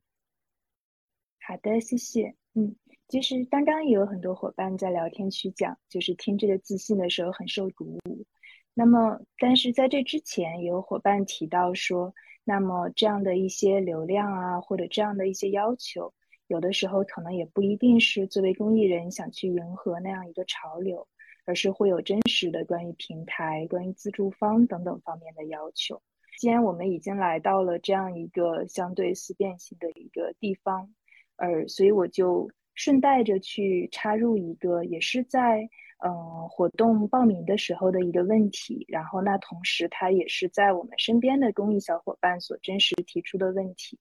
[1.50, 2.32] 好的，谢谢。
[2.54, 2.76] 嗯，
[3.08, 8.24] 其实刚刚也有很多伙伴在聊天区讲，就是听这个自信的时候很受鼓舞。
[8.72, 16.14] 那么，但是在这之前，也有伙伴提到说，那么这样的一些流量啊，或者这样的一些要求，
[16.46, 21.08] 有的时候可能也不一定是作为公益人想去迎合那样一个潮流，
[21.46, 26.00] 而是会有真实的关于平台、关于资助方等等方面的要求。
[26.38, 30.94] 既然我们已经来到了这样一个相对思辨性的一个地方。
[31.40, 35.68] 呃，所以我就顺带着去插入一个，也是在
[36.04, 38.84] 嗯活动报名的时候的一个问题。
[38.88, 43.98] 然后那同时，它也是在我们身边的公益小伙伴所真实提出的问题。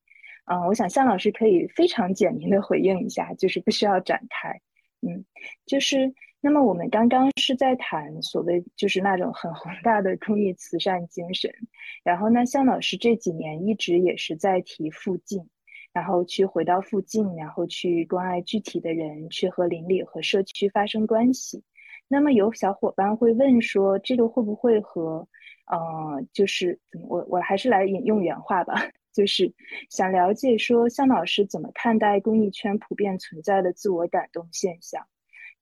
[0.52, 4.60] 嗯，我想向老师可以非常简明的回应一下，就是不需要展开。
[5.02, 5.24] 嗯，
[5.66, 11.54] 就是那么我们刚刚是在谈所谓就是那种很宏大的公益慈善精神，
[12.04, 15.48] 然后呢，向老师这几年一直也是在提附近，
[15.94, 21.64] 然后去回到附近，然后去关爱具体的人，去和邻里和社区发生关系。
[22.08, 25.28] 那么有小伙伴会问说，这个会不会和，
[25.68, 28.74] 呃，就是我我还是来引用原话吧。
[29.12, 29.52] 就是
[29.90, 35.06] 想了解说，向老师怎么看待公益圈普遍存在的自我感动现象？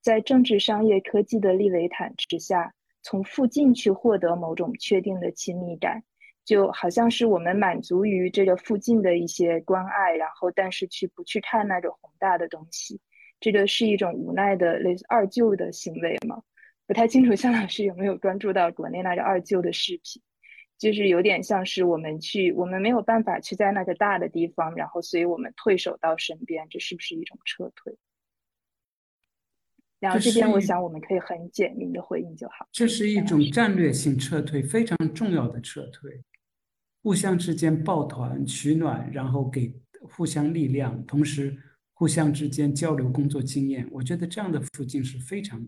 [0.00, 2.72] 在政治、商业、科技的利维坦之下，
[3.02, 6.04] 从附近去获得某种确定的亲密感，
[6.48, 12.98] 就好像是我们满足于这个附近的一些关爱，然后但是去不去看那种宏大的东西，
[13.38, 16.42] 这个是一种无奈的类似二舅的行为吗？
[16.86, 20.22] 不太清楚向老师有没有关注到国内那个二舅的视频。
[20.78, 27.94] 就是有点像是我们去，我们没有办法去在那个大的地方，然后所以我们退守到身边，这是不是一种撤退？
[29.98, 32.68] 然后这边我想我们可以很简明的回应就好。
[32.70, 36.22] 这是一种战略性撤退，非常重要的撤退，
[37.02, 41.56] 互相之间抱团取暖，然后给互相力量，同时
[41.94, 43.88] 互相之间交流工作经验。
[43.90, 45.64] 我觉得这样的附近是非常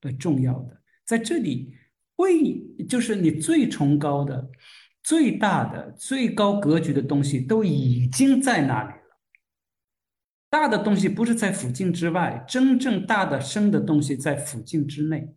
[0.00, 1.76] 的重要的，在这里。
[2.16, 4.48] 为就是你最崇高的、
[5.02, 9.18] 最大的、最高格局的东西都已经在那里了。
[10.48, 15.34] 大的东西不是在附近之外，真正大的生的东西在附近之内。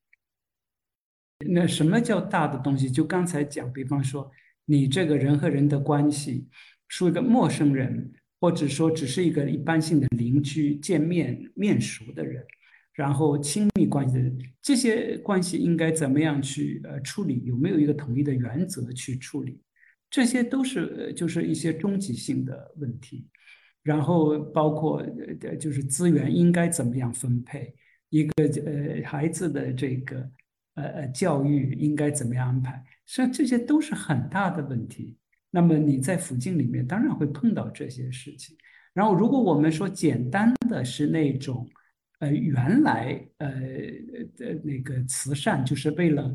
[1.48, 2.92] 那什么叫大的东西？
[2.92, 4.30] 就刚才讲，比方说
[4.66, 6.48] 你这个人和人的关系，
[6.88, 12.44] 说一个陌生人，或者说只是一个一般性的邻居见面面熟的人。
[12.94, 17.44] 然后亲密关系的人这些关系应该怎么样去呃处理？
[17.44, 19.60] 有没有一个统一的原则去处理？
[20.10, 23.28] 这些都是就是一些终极性的问题。
[23.84, 25.06] 然后包括
[25.42, 27.76] 呃就是资源应该怎么样分配？
[28.10, 28.32] 一个
[28.66, 30.30] 呃孩子的这个
[30.76, 32.82] 呃呃教育应该怎么样安排？
[33.06, 35.18] 实际上这些都是很大的问题。
[35.52, 38.56] 那么你在附近里面当然会碰到这些事情。
[38.94, 41.68] 然后如果我们说简单的是那种。
[42.20, 43.52] 呃，原来呃
[44.38, 46.34] 的那个慈善就是为了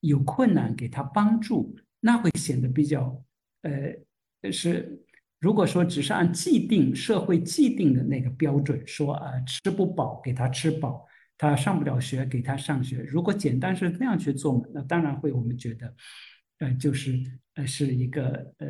[0.00, 3.18] 有困难给他帮助，那会显得比较
[3.62, 5.02] 呃是。
[5.40, 11.06] 如果说只是按既定社会既定的那个标准说啊，吃不饱给他吃饱，
[11.50, 12.98] 他上不了学给他上学。
[13.02, 15.92] 如果简单是那样去做嘛，那当然会我们觉得
[16.58, 17.20] 呃就是
[17.54, 18.26] 呃是一个
[18.58, 18.68] 呃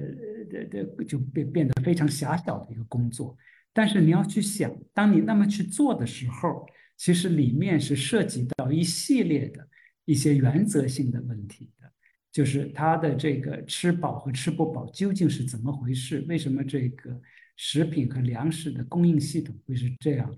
[0.50, 3.36] 的的就变变得非常狭小的一个工作。
[3.74, 6.66] 但是你要去想，当你那么去做的时候，
[6.96, 9.68] 其实里面是涉及到一系列的
[10.06, 11.92] 一些原则性的问题的，
[12.30, 16.24] 就是他的这个吃饱和吃不饱究竟是怎么回事？
[16.26, 17.20] 为什么这个
[17.56, 20.34] 食品和粮食的供应系统会是这样？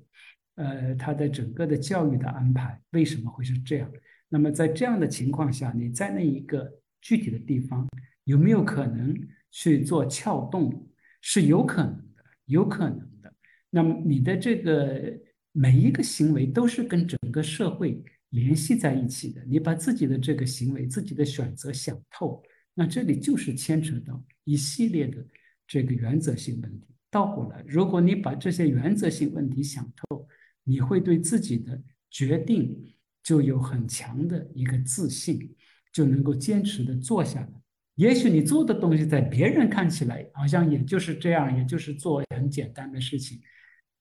[0.57, 3.91] 呃，他的整个的教育的安排为什么会是这样？
[4.29, 7.87] 那么在这样的情况下，你在那一个具体的地方
[8.25, 9.15] 有没有可能
[9.51, 10.89] 去做撬动？
[11.21, 13.33] 是有可能的，有可能的。
[13.71, 15.13] 那么你的这个
[15.53, 19.43] 每一个行为都是跟整个社会联系在一起的。
[19.47, 22.43] 你把自己的这个行为、自己的选择想透，
[22.75, 25.27] 那这里就是牵扯到一系列的
[25.67, 26.87] 这个原则性问题。
[27.11, 30.29] 倒过来，如果你把这些原则性问题想透，
[30.65, 35.55] 你会对自己的决定就有很强的一个自信，
[35.93, 37.49] 就能够坚持的做下来。
[37.95, 43.41] 也许你做的东西在别人看起来好像也就是这样，也就是做很简单的事情。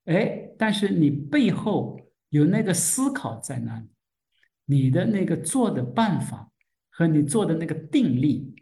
[0.06, 2.00] 哎，但是你背后
[2.30, 3.88] 有那个思考在那里，
[4.66, 6.52] 你的那个做的办法
[6.90, 8.56] 和你做的那个定力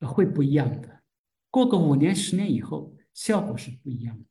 [0.00, 1.02] 会不一样的。
[1.50, 4.24] 过个五年、十年以后，效果是不一样的。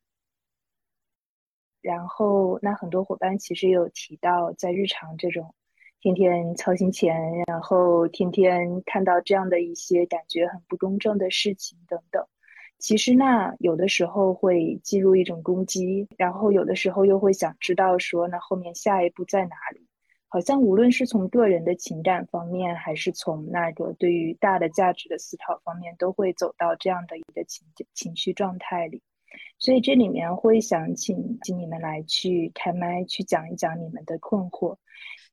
[1.85, 5.53] 然后，那很多伙伴其实有提到，在日常这种
[6.01, 7.15] 天天操心钱，
[7.45, 12.25] 然后天天看到这样的一些感觉很不公正的事情等等。
[12.79, 19.87] 其实那有的时候会进入一种攻击，然后有的时候又会想知道说那后面下一步在哪里？
[20.27, 29.03] 好像无论是从个人的情感方面，还是从那个对于大的价值的思考方面，都会走到这样的一个情情绪状态里。
[29.59, 34.77] 所以这里面会想请请你们来去开麦，去讲一讲你们的困惑。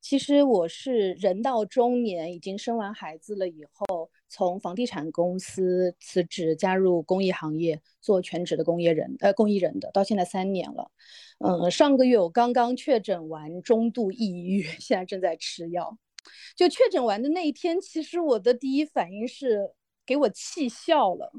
[0.00, 4.11] 其实我是人到中年，已经生完孩子了以后。
[4.34, 10.90] 从房地产公司辞职，加入公益行业，做全职的公益人，呃，公益人的，到现在三年了。
[11.40, 15.98] 嗯，上个月我刚刚确诊完中度抑郁，现在正在吃药。
[16.57, 19.74] 就确诊完的那一天，其实我的第一反应是
[20.07, 21.30] 给我气笑了。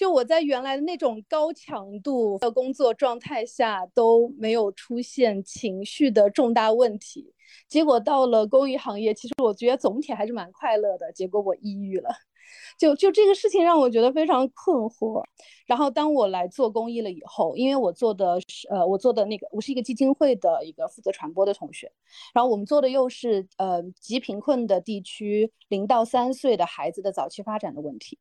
[0.00, 7.34] 就我在原来的那种高强度的工作状态下都没有出现情绪的重大问题，
[7.68, 11.12] 结果到了公益行业，其实我觉得总体还是蛮快乐的。
[11.12, 12.08] 结果我抑郁了。
[12.78, 15.22] 就就这个事情让我觉得非常困惑。
[15.66, 21.92] 然后当我来做公益了以后，因为我做的是呃，我做的那个我是一个基金会的一个负责传播的同学，
[22.34, 28.18] 然后我们做的又是呃极贫困的地区零到三岁的孩子的早期发展的问题。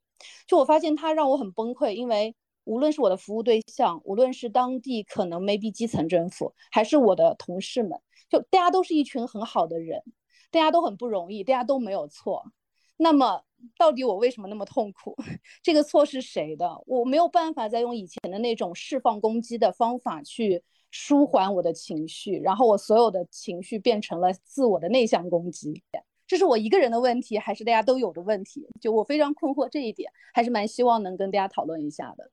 [0.47, 7.99] 就我发现它让我很崩溃，因为无论是我的服务对象，无论是当地可能 maybe 基层政府，还是我的同事们，
[8.29, 10.03] 就大家都是一群很好的人，
[10.51, 12.51] 大家都很不容易，大家都没有错。
[12.97, 13.43] 那么，
[13.77, 15.15] 到底我为什么那么痛苦？
[15.61, 16.81] 这个错是谁的？
[16.85, 25.83] 我没有办法再用以前的那种释放攻击的方法去舒缓我的情绪，然后我所有的情绪变成了自我的内向攻击。
[26.27, 28.67] 这是我一个人的问题，还是大家都有的问题？
[28.79, 32.31] 就我非常困惑这一点，还是蛮希望能跟大家讨论一下的。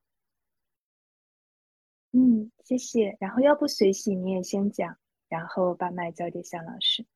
[2.13, 3.17] 嗯，谢谢。
[3.21, 4.97] 然后要不随喜你也先讲，
[5.29, 7.07] 然后把麦交给向老师。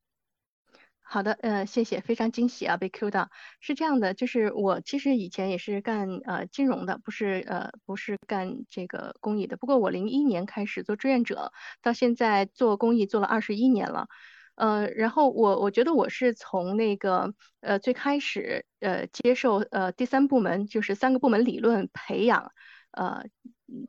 [1.12, 3.30] 好的，呃，谢谢，非常惊喜啊，被 Q 到。
[3.58, 9.56] 是这样的，就是我其实以前也是干呃金融的，不是呃不是干这个公益的。
[9.56, 11.50] 不过我零一年开始做志愿者，
[11.82, 14.06] 到现在做公益做了二十一年了。
[14.54, 22.52] 呃，然后我我觉得我是从那个呃最开始呃接受呃第三部门就是三个部门理论培养
[22.92, 23.24] 呃。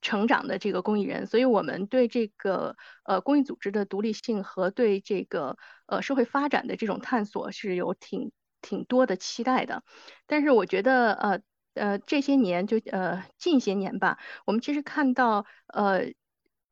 [0.02, 9.84] 成长的这个公益人，所以我们对这个呃公益组织的独立性和对这个呃社会发展的这种探索是有挺挺多的期待的。
[10.28, 11.42] 但是我觉得呃
[11.74, 16.14] 呃这些年就呃近些年吧，我们其实看到呃。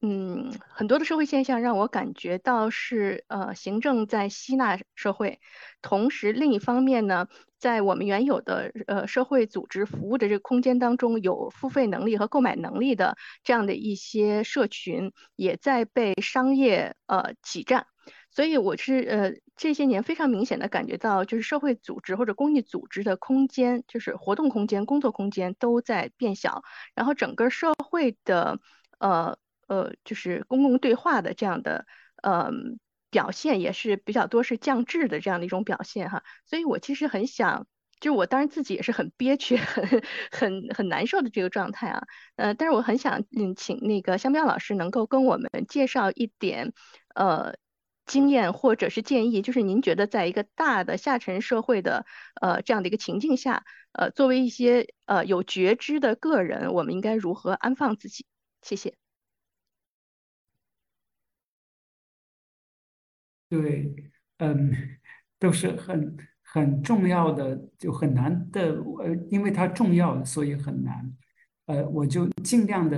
[0.02, 5.42] 嗯，很多的社会现象让我感觉到是呃，行政在吸纳社会，
[5.82, 7.28] 同时另一方面呢，
[7.58, 17.86] 在我们原有的呃社会组织服务的这个空间当中，有付费能力和购买能力的这样的一些社群，也在被商业呃挤占。
[18.32, 26.64] 所以我是呃这些年非常明显的感觉到，就是社会组织或者公益组织的空间，就是活动空间、工作空间都在变小，
[26.96, 28.60] 然后整个社会的
[29.00, 29.38] 呃。
[29.70, 31.86] 呃，就是公共对话的这样的
[32.22, 32.52] 呃
[33.12, 36.24] 表现也是比较多，是降智的这样的一种表现哈。
[36.46, 37.68] 所以我其实很想，
[38.00, 42.04] 就我当然自己也是很憋屈、 很很很难受的这个状态啊。
[42.36, 46.74] 呃，但是我很想嗯，请那个香彪老师能够跟我们介绍一点
[47.16, 47.54] 呃
[48.06, 52.06] 经验或者是建议，就是您觉得在一个大的下沉社会的
[52.42, 58.26] 呃这样的一个情境下，呃，作为一些呃有觉知的个人，我们应该如何安放自己？
[58.62, 59.09] 谢谢。
[63.50, 63.94] 对，
[64.38, 64.72] 嗯，
[65.40, 68.76] 都是很很重要的，就很难的。
[69.00, 71.18] 呃，因为它重要，所以很难。
[71.66, 72.98] 呃，我就尽量的，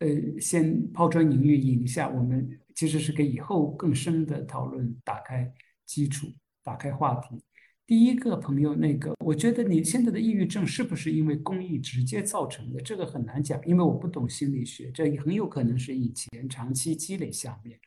[0.00, 0.08] 呃，
[0.40, 5.50] 先抛砖引玉，引一下我们，其实是给以后更深的讨论打开
[5.84, 6.26] 基础，
[6.62, 7.42] 打开话题。
[7.86, 12.80] 第一个朋友，那个，我觉得你现在的抑郁症是不是因为公益直接造成的？
[12.80, 17.78] 这个很难讲，因为我不懂心理学，这很有可能是以前长期积累下面。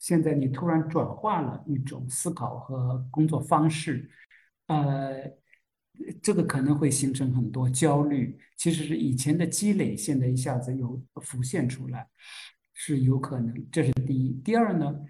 [0.00, 4.10] 现在你突然转化了一种思考和工作方式，
[4.66, 5.30] 呃，
[6.22, 8.38] 这个可能会形成很多焦虑。
[8.56, 12.08] 其实是以前的积累，现在一下子又浮现出来，
[12.72, 13.54] 是有可能。
[13.70, 14.32] 这是第一。
[14.42, 15.00] 第二呢，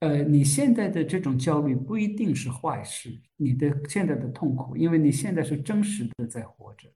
[0.00, 6.86] 呃，你现在的这种焦虑不一定是坏事，你的现在的痛苦，因为你现在是真实的在活着。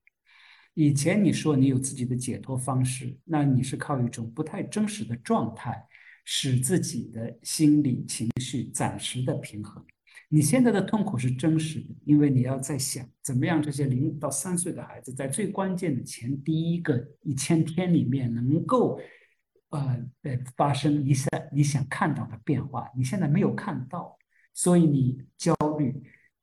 [0.74, 5.86] 以前你说你有自己的解脱方式，那你是靠一种不太真实的状态。
[6.30, 9.82] 使自己的心理情绪暂时的平衡。
[10.28, 19.00] 你现在的痛苦是真实的，因为你要在想怎么样这些零到三岁的孩子在最关键的前第一个一千天里面能够，
[19.70, 22.86] 呃呃发生你想你想看到的变化。
[22.94, 24.18] 你现在没有看到，
[24.52, 25.94] 所以你焦虑。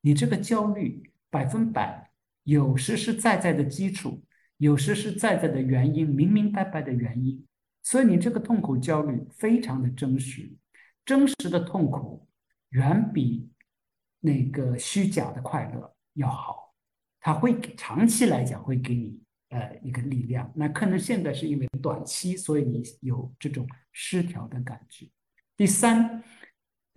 [0.02, 2.10] 你这个焦虑百分百
[2.44, 4.24] 有实实在在的基础，
[4.58, 7.46] 有实实在在的原因，明明白白的原因。
[7.86, 10.52] 所以你这个痛苦、焦虑非常的真实，
[11.06, 12.28] 真实的痛苦
[12.70, 13.48] 远比
[14.20, 16.74] 那个虚假的快乐要好，
[17.22, 20.52] 它会长期来讲会给你呃一个力量。
[20.56, 25.08] 那可能现在是因为短期，所以你有这种失调的感觉。
[25.56, 26.24] 第三，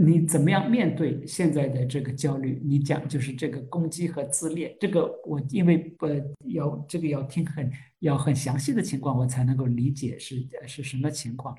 [0.01, 2.63] 你怎么样面对现在的这个焦虑？
[2.65, 7.69] 你讲就是这个攻击和自恋，这个我因为呃要这个要听很
[7.99, 10.37] 要很详细的情况，我才能够理解是
[10.69, 11.57] 是什么情况。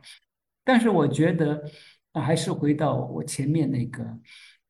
[0.63, 1.61] 但是我觉得
[2.13, 4.03] 还是回到我前面那个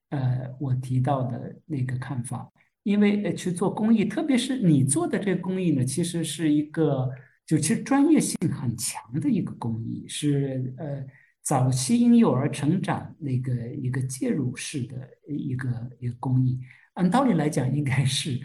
[0.09, 2.51] 呃我提到的那个看法，
[2.81, 7.07] 因为去做公益，特别是你做的这个公益呢，其实是一个
[7.45, 11.05] 就其实专业性很强的一个公益，是呃。
[11.49, 16.59] 早期婴幼儿成长那个一个介入式的一个一个公益，
[16.93, 18.39] 按道理来讲应该是，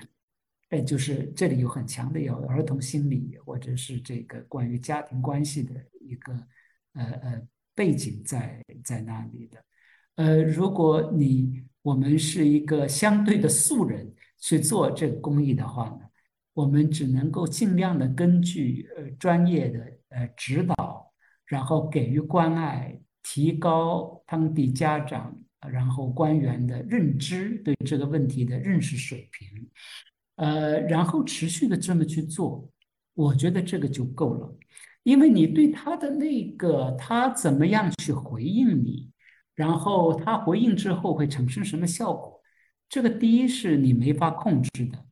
[0.70, 6.32] 哎，就是这里有很强的有儿童心理或者是这个关于家庭关系的一个
[6.94, 7.42] 呃呃
[7.74, 9.62] 背景在在那里的，
[10.14, 16.06] 呃，如果你我们是一个相对的素人去做这个公益的话呢，
[16.54, 20.93] 我们只能够尽量的根据呃专业的呃指导。
[21.46, 25.36] 然后给予关爱，提高当地家长，
[25.70, 29.68] 然后官员的认知，对这个问题的认识水平，
[30.36, 32.68] 呃，然后持续的这么去做，
[33.14, 34.56] 我觉得这个就够了。
[35.02, 39.10] 因为你对他的那个，他怎么样去回应你，
[39.54, 42.40] 然后他回应之后会产生什么效果，
[42.88, 45.04] 这个第一是你没法控制的。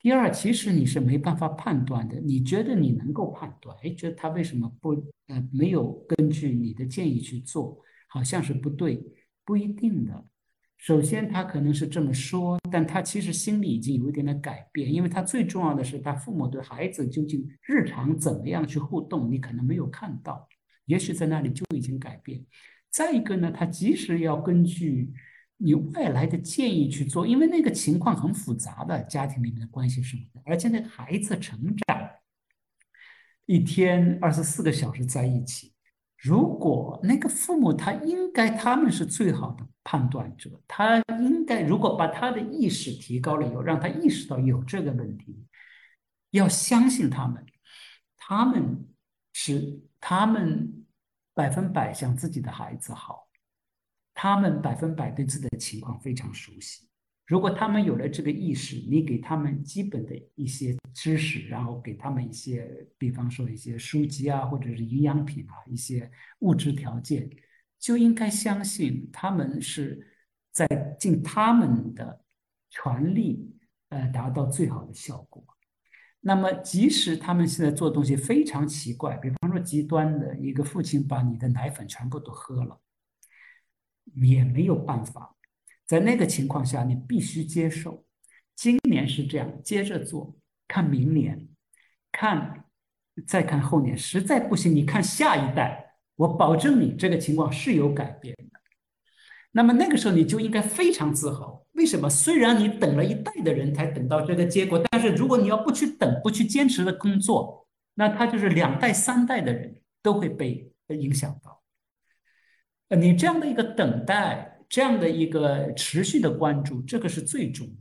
[0.00, 2.20] 第二，其实你是没办法判断的。
[2.20, 3.76] 你觉得你能够判断？
[3.82, 4.90] 哎，觉得他为什么不
[5.26, 7.76] 呃没有根据你的建议去做？
[8.06, 9.04] 好像是不对，
[9.44, 10.24] 不一定的。
[10.76, 20.46] 首先，他可能是这么说，但他其实心里已经有一点的改变，因为他最重要的是他父母对孩子究竟日常怎么样去互动，你可能没有看到，
[20.86, 22.40] 也许在那里就已经改变。
[22.88, 25.12] 再一个呢，他即使要根据。
[25.60, 32.10] 你外来的建议去做，因为那个情况很复杂的家庭里面的关系什么的，而且那个孩子成长
[33.44, 35.74] 一天二十四个小时在一起，
[36.16, 45.44] 如果那个父母他应该他们是最好的判断者，他应该如果把他的意识提高了以后，让他意识到有这个问题，
[46.30, 47.44] 要相信他们，
[48.16, 48.86] 他们
[49.32, 50.84] 是他们
[51.34, 53.27] 百分百想自己的孩子好。
[54.20, 56.88] 他们百分百对自己的情况非常熟悉。
[57.24, 66.10] 如果他们有了这个意识，你给他们基本的一些知识，然后给他们一些，比方说一些书籍啊，或者是营养品啊，一些
[66.40, 67.30] 物质条件，
[67.78, 70.04] 就应该相信他们是
[70.50, 70.66] 在
[70.98, 72.24] 尽他们的
[72.70, 73.54] 全力，
[73.90, 75.44] 呃，达到最好的效果。
[76.18, 82.80] 那么，即使他们现在做东西非常奇怪，比方说极端的一个父亲把你的奶粉全部都喝了。
[84.14, 85.36] 也没有办法，
[85.86, 88.04] 在那个情况下，你必须接受。
[88.54, 90.36] 今年是这样，接着做，
[90.66, 91.48] 看明年，
[92.10, 92.64] 看，
[93.26, 98.58] 再看后年，实在不行，你看下一代，我保证你这个情况是有改变的。
[99.52, 101.64] 那么那个时候你就应该非常自豪。
[101.72, 102.10] 为什么？
[102.10, 111.57] 虽然你等了一代的人才等到这个结果，但是如果你要不去等，不去坚持的工作，那他就是两代、三代的人都会被影响到。
[112.88, 117.72] 呃，你这样的一个等待，这样的一个持续的关注，这个是最重要。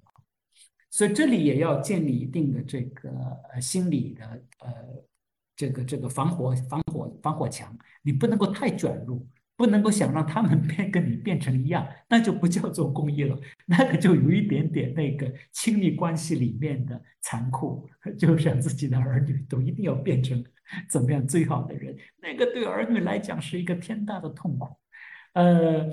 [0.90, 3.10] 所以这里也要建立一定的这个
[3.54, 4.26] 呃心理的
[4.60, 4.74] 呃
[5.56, 17.88] 这个这个防火防火防火墙，你不能够太卷入，不能够想让他们变跟你变成一样，那就不叫做公益了，那个就有一点点那个亲密关系里面的残酷，
[18.18, 20.44] 就想自己的儿女都一定要变成
[20.90, 24.76] 怎么样最好的人，那个对儿女来讲是一个天大的痛苦。
[25.38, 25.92] 呃，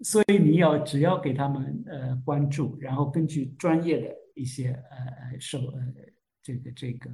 [0.00, 4.96] 所以你要只要给他们呃关注，然后根据专业的一些呃
[5.30, 5.80] 呃手呃
[6.42, 7.10] 这个这个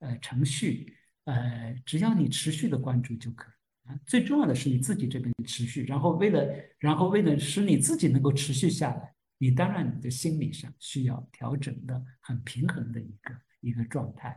[0.00, 0.92] 呃呃程序
[1.24, 3.96] 呃，只要你持续的关注就可以啊。
[4.04, 6.44] 最重要的是你自己这边的持续，然后为了
[6.80, 14.36] 然后为了使你自己能够持续下来，你当然你的心理上需要调整的很平衡的一个一个状态，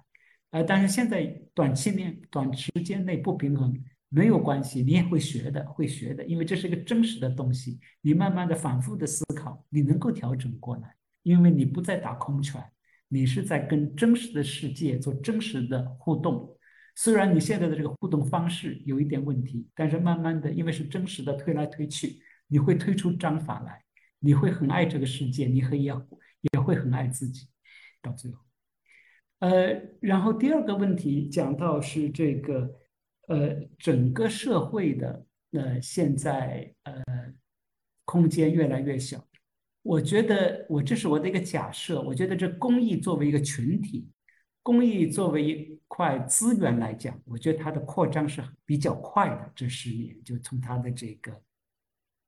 [0.52, 1.26] 呃，但是现在
[1.56, 3.74] 短期内短时间内不平衡。
[4.16, 7.78] 没有关系，你也会学的，会学的，因为这是一个真实的东西。
[8.00, 12.64] 你慢慢的、反复的思考，你能够调整过来，因为你不再打空拳，
[13.10, 16.58] 你是在跟真实的世界做真实的互动。
[16.96, 23.84] 虽然你现在的这个互动方式有一点问题，但是慢慢的，因为是真实的推来推去，你会推出章法来，
[24.20, 25.94] 你会很爱这个世界，你会也
[26.54, 27.50] 也会很爱自己，
[28.02, 28.40] 到最后。
[29.40, 32.80] 呃，然后第二个问题讲到是这个。
[33.28, 37.04] 呃，整个社会的呃，现在呃，
[38.04, 39.26] 空间越来越小。
[39.82, 42.02] 我觉得，我这是我的一个假设。
[42.02, 44.10] 我觉得，这公益作为一个群体，
[44.64, 49.52] 公益作为一块资源来讲，我觉得它的扩张是比较快的。
[49.56, 51.40] 这十年，就从它的这个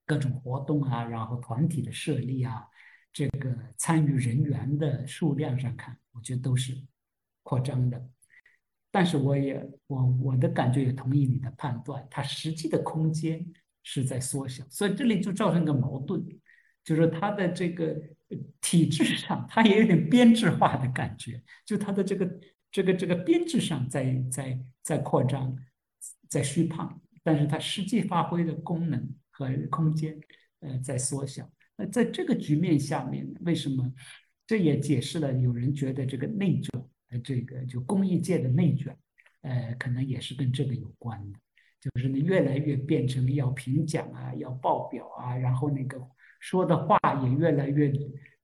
[0.06, 2.68] 各种活动啊，然后团体的设立啊，
[3.12, 6.78] 这个参与人员的数量上看，我觉得都是
[7.42, 8.08] 扩张的。
[8.92, 13.46] 但是我也我我的感觉也同意你的判断，它实际的空间
[13.84, 16.26] 是在缩小，所以这里就造成一个矛盾，
[16.84, 17.96] 就是它的这个
[18.62, 22.40] 体制上，它也有点编制化的感觉，就它的这个
[22.72, 25.56] 这个这个编制上在在在扩张，
[26.30, 30.20] 在虚胖，但是它实际发挥的功能和空间，
[30.62, 31.50] 呃，在缩小。
[31.76, 33.94] 那在这个局面下面，为什么？
[34.48, 36.72] 这也解释了有人觉得这个内卷。
[37.10, 38.94] 呃，这个就公益界的内卷，
[39.42, 41.40] 呃，可能也是跟这个有关的，
[41.80, 45.98] 就是呢，越来越变成要评奖啊，要报表啊，然后那个
[46.42, 47.90] 说的话也越来越，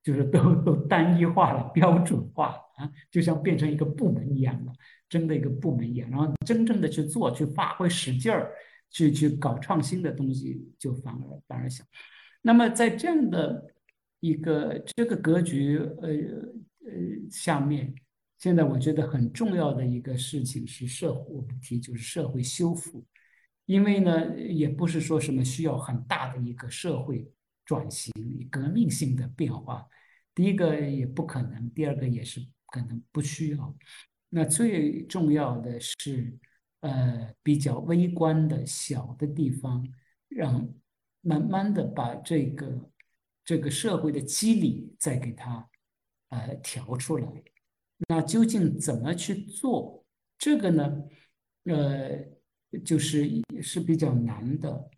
[0.01, 4.72] 就是都都单一化了，标准化啊，就像变成一个部门一样的，
[5.09, 8.49] 真的一个部门一样，然后真正的去做，去发挥使劲儿，
[8.89, 11.84] 去去搞创新的东西，就反而反而小。
[12.41, 13.74] 那么在这样的
[14.22, 16.09] 一个这个格局，呃
[16.86, 17.93] 呃下面。
[18.44, 23.02] 现在我觉得很重要的一个事情是社会，我不提就是社会修复，
[23.68, 27.32] 因为呢，也不是说什么需要很大的一个社会
[27.64, 28.12] 转型、
[28.52, 29.88] 革命性的变化。
[30.36, 33.74] 第一个也不可能，第二个也是可能不需要。
[34.28, 36.38] 那最重要的是，
[36.82, 39.88] 呃，比较微观的小的地方，
[40.28, 40.70] 让
[41.22, 42.91] 慢慢的把这个
[43.46, 45.70] 这个社会的机理再给它
[46.28, 47.26] 呃调出来。
[48.08, 50.04] 那究竟怎么去做
[50.38, 51.04] 这个呢？
[51.66, 52.20] 呃，
[52.84, 53.30] 就是
[53.62, 54.89] 是比较难的。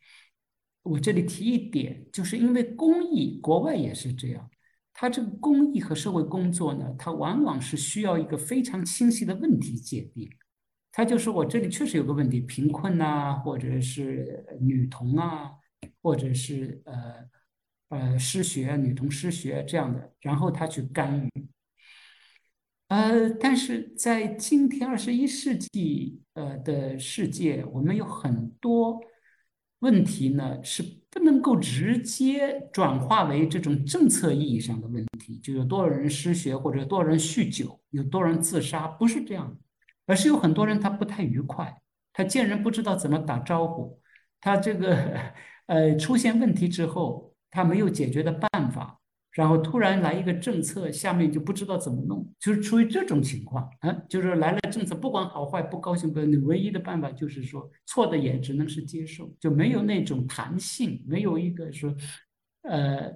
[0.82, 4.49] 我这里提一点，就是因为公益，国外也是这样。
[4.93, 10.30] 它这个公益和社会工作呢，它往往是需要一个非常清晰的问题界定。
[10.91, 15.51] 它就是我这里确实有个问题，贫困啊，或者是女童啊，
[16.01, 17.30] 或者是呃
[17.89, 21.47] 呃失学，女童失学这样的，然后他去干预。
[22.88, 29.01] 呃，但是在今天二十一世纪呃的世界，我们有很多
[29.79, 39.57] 问题呢，是不能够直接转化为这种政策意义上的问题，就有多少人失学，或者多少人酗酒，有多少人自杀，不是这样，
[40.05, 41.81] 而是有很多人他不太愉快，
[42.13, 43.99] 他见人不知道怎么打招呼，
[44.39, 45.19] 他这个
[45.65, 48.99] 呃出现问题之后，他没有解决的办法。
[49.36, 61.93] 然后突然来一个政策，下面就不知道怎么弄，就是出于这种情况啊，就是来了政策，不管好坏，不高兴不，你唯一的办法就是说错的也只能是接受，就没有那种弹性，没有一个说，
[62.61, 63.13] 呃，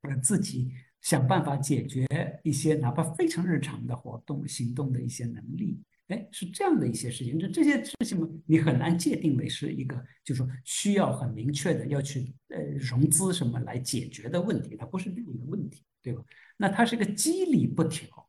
[0.00, 0.70] 呃自己
[1.02, 2.06] 想办法解决
[2.42, 5.78] 一些哪怕非常日常的活动行动的一些能力。
[6.08, 16.22] 哎，是这样的一些事情，这这些事情嘛，你很难界定为是一个，就是说需要很明确的要去呃融资什么来解决的问题，它不是这样的问题，对吧？
[16.58, 18.28] 那它是个机理不调，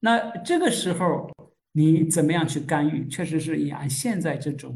[0.00, 1.30] 那这个时候
[1.72, 3.06] 你怎么样去干预？
[3.06, 4.74] 确实是按现在这种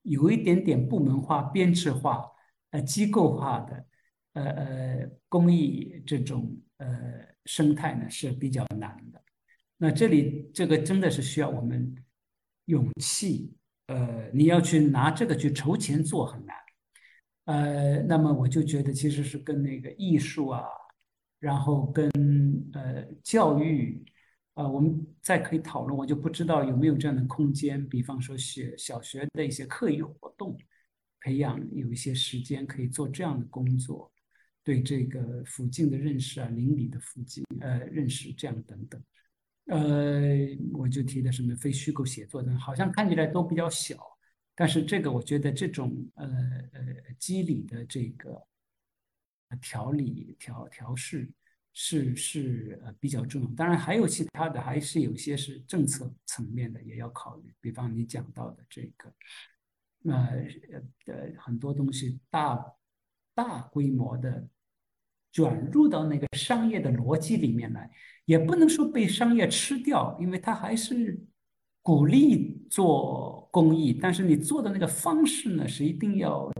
[0.00, 2.24] 有一点点部门化、编制化、
[2.70, 3.86] 呃机构化的
[4.32, 6.88] 呃呃公益这种呃
[7.44, 9.22] 生态呢，是比较难的。
[9.78, 11.94] 那这里这个真的是需要我们
[12.64, 13.54] 勇气，
[13.88, 16.56] 呃，你要去拿这个去筹钱做很难，
[17.44, 20.64] 呃，那么我就觉得其实是跟那个艺术啊，
[21.38, 22.10] 然后跟
[22.72, 24.02] 呃教育
[24.54, 30.58] 啊，我们再可以讨论，我就不知道有没有这样的空间，比方说学小学的一些课余活动，
[31.20, 34.10] 培养有一些时间可以做这样的工作，
[34.64, 38.98] 对这个附近的认识啊，邻里的附近呃认识这样等等。
[39.66, 39.78] 呃，
[40.72, 42.56] 我就提的什么非虚构写作呢？
[42.58, 43.96] 好像看起来都比较小，
[44.54, 46.26] 但是这个我觉得这种呃
[46.72, 48.40] 呃机理的这个
[49.60, 51.28] 调理调调试
[51.72, 53.48] 是是呃比较重要。
[53.56, 57.52] 当然还有其他的，还是有些是政策层面的也要考虑。
[57.60, 59.12] 比方你讲到的这个
[60.04, 60.46] 呃
[61.06, 62.64] 呃很多东西大
[63.34, 64.48] 大规模的
[65.36, 67.90] 转入到那个商业的逻辑里面来。
[68.24, 71.20] 也不能说被商业吃掉，因为它还是
[71.82, 76.50] 鼓励做公益，但是你做的那个方式呢，是一定要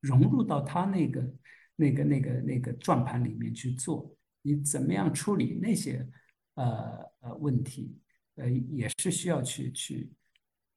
[0.00, 1.34] 融入到他那个、
[1.74, 4.14] 那个、那个、那个转盘里面去做。
[4.42, 6.06] 你怎么样处理那些
[6.54, 7.98] 呃呃问题，
[8.36, 10.10] 呃，也是需要去去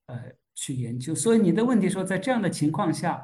[0.07, 0.19] 呃
[0.55, 1.13] 去研究。
[1.15, 3.23] 所以你的问题说，在这样的情况下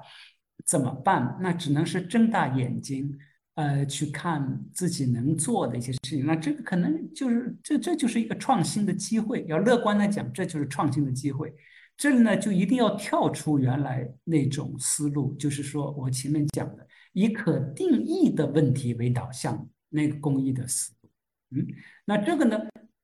[0.65, 1.37] 怎么办？
[1.41, 3.17] 那只能是睁大眼睛。
[3.59, 9.43] 呃，去看自己能做的一些事情，那这个可能就是这这就是一个创新的机会。
[9.49, 11.53] 要乐观的讲，这就是创新的机会。
[11.97, 21.09] 这里呢，就一定要跳出原来那种思路，就是说我前面讲的，以可定义的问题为导向那个公益的思路。
[21.57, 21.67] 嗯，
[22.05, 22.57] 那这个呢，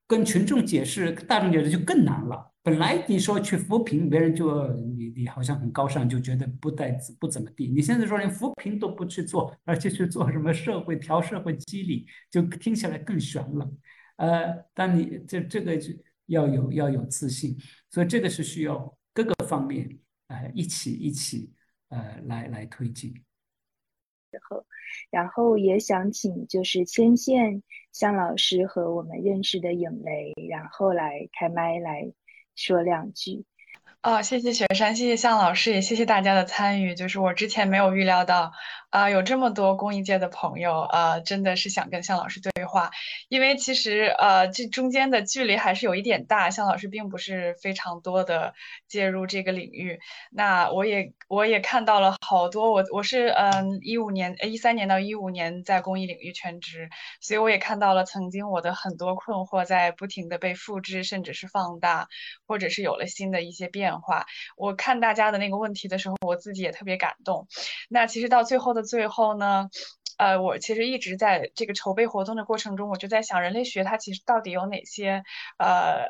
[0.07, 2.51] 跟群众解释、大众解释就更难了。
[2.61, 7.67] 本来你说去扶贫，别人就你你好像很高尚，就觉得不带不怎么地。
[7.67, 13.71] 你现在说连扶贫都不去做，而且去做什么社会调社会机理，就听起来更悬了。
[14.17, 15.79] 呃，但你这这个
[16.25, 17.55] 要有要有自信，
[17.91, 19.87] 所以这个是需要各个方面
[20.27, 21.53] 呃一起一起
[21.89, 23.13] 呃来来推进。
[24.35, 24.65] 然后，
[25.09, 32.11] 然后也想请就是牵线向老师和我们认识的影雷，然后来开麦来。
[32.57, 33.43] 说两句。
[34.01, 36.95] 哦，谢谢雪山，谢谢向老师，也谢谢大家的参与。
[36.95, 38.53] 就是我之前没有预料到，
[38.95, 42.91] 啊，有这么多公益界的朋友，呃，真的是想跟向老师对话。
[43.27, 48.53] 因为其实，呃，这中间的距离还是有一点大，向老师并不是非常多的
[48.87, 49.99] 介入这个领域。
[50.31, 56.89] 那我也我也看到了好多，我我是嗯一五年呃，一三年到一五年在公益领域全职，
[57.19, 62.07] 所以我也看到了曾经我的很多困惑在不停的被复制，甚至是放大，
[62.47, 63.99] 或者是有了新的一些变。
[63.99, 64.25] 化，
[64.55, 67.49] 我看大家的那个问题的时候，我自己也特别感动。
[67.89, 69.69] 那其实到最后的最后呢？
[70.17, 75.21] 呃，我其实一直在这个筹备活动的过程中，我就在想，人类学它其实到底有哪些
[75.57, 76.05] 呃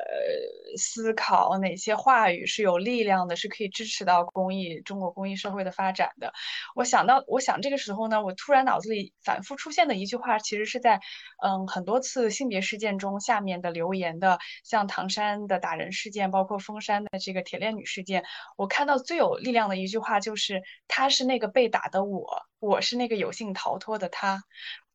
[0.76, 6.32] 思考，哪些话语是有力量的，是可以支持到公益中国公益社会的发展的。
[6.76, 11.00] 我想到，我想这个时候呢，我突然脑子里反复出现的一句话，其实是在
[11.42, 18.22] 嗯很多次性别事件中下面的留言的，像唐山的打人事件，包括封山的这个铁链女事件，
[18.56, 22.40] 我看到最有力量的一句话就是，她是那个被打的我。
[22.58, 24.44] 我是那个有幸逃脱的他，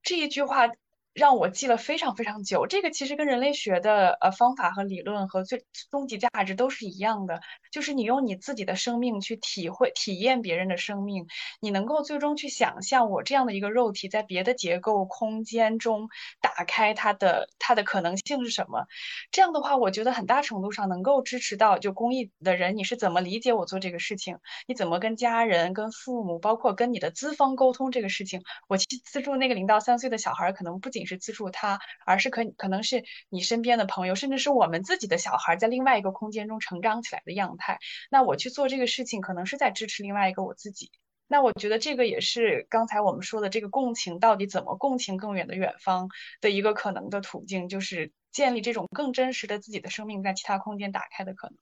[0.04, 0.68] 这一句话。
[1.14, 2.68] 让我记了非常非常久。
[2.68, 7.42] 这个其实跟人类学的呃方法和理论和最终极价值都是一样的，
[7.72, 11.28] 就是你用你自己的生命去体会、体验别人的生命，
[11.60, 16.08] 你能够最终去想象我这样的一个肉体在别的结构空间中
[16.40, 18.86] 打开它的它的可能性是什么。
[19.32, 24.38] 这样的话，我觉得很大程度上能够支持到就公益的人，你是怎么理解我做这个事情？
[24.68, 28.42] 你怎么跟家人、跟父母，包括跟你的资方沟通这个事情？
[28.68, 37.80] 我去资助那个零到三岁的小孩，可能不仅是资助他，而是可可能是你身边的朋友，甚至是我们自己的小孩，在另外一个空间中成长起来的样态。
[38.10, 40.92] 那我去做这个事情，可能是在支持另外一个我自己。
[41.28, 46.10] 那我觉得这个也是刚才我们说的这个共情，到底怎么共情更远的远方
[46.42, 48.12] 的一个可能的途径，就是。
[48.32, 51.58] 建立这种更真实的自己的生命在其他空间打开的可能。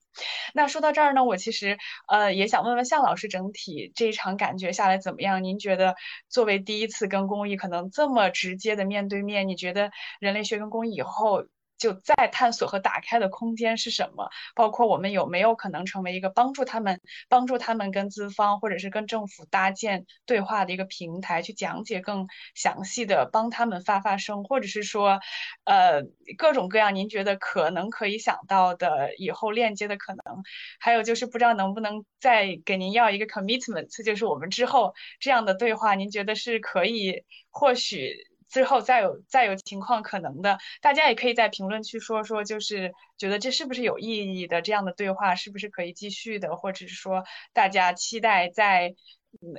[0.53, 5.43] 那说到这儿呢，我其实呃也想问问向老师，整体这一场感觉下来怎么样？
[5.43, 5.95] 您觉得
[6.28, 11.45] 作为第一次跟公益可能这么直接的面对面，你觉得人类学跟公益以后？
[11.80, 14.30] 就再探索和打开的空间是什么？
[14.53, 16.99] 包括我们有没有可能成为一个帮助他们、
[17.30, 25.19] 帮助他们跟资方或者是跟政府搭建对话的一个平台，去讲解更详细的，帮他们发发声，或者是说，
[25.63, 26.03] 呃，
[26.38, 30.43] 各种各样您觉得可能可以想到的以后链接的可能。
[30.80, 38.28] 还有就是不知道能不能再给您要一个 commitment，就是我们之后这样的对话，您觉得是可以，或许。
[38.50, 47.24] 之后再有再有情况可能的，大家也可以在评论区说说，就是觉得这是不是有意义的这样的对话，是不是可以继续的，或者是说
[47.54, 48.95] 大家期待在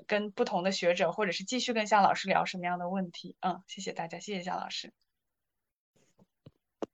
[0.06, 3.36] 跟不同的学者，或者是继续跟向老师聊什么样的问题？
[3.40, 4.92] 嗯，谢谢大家，谢谢向老师。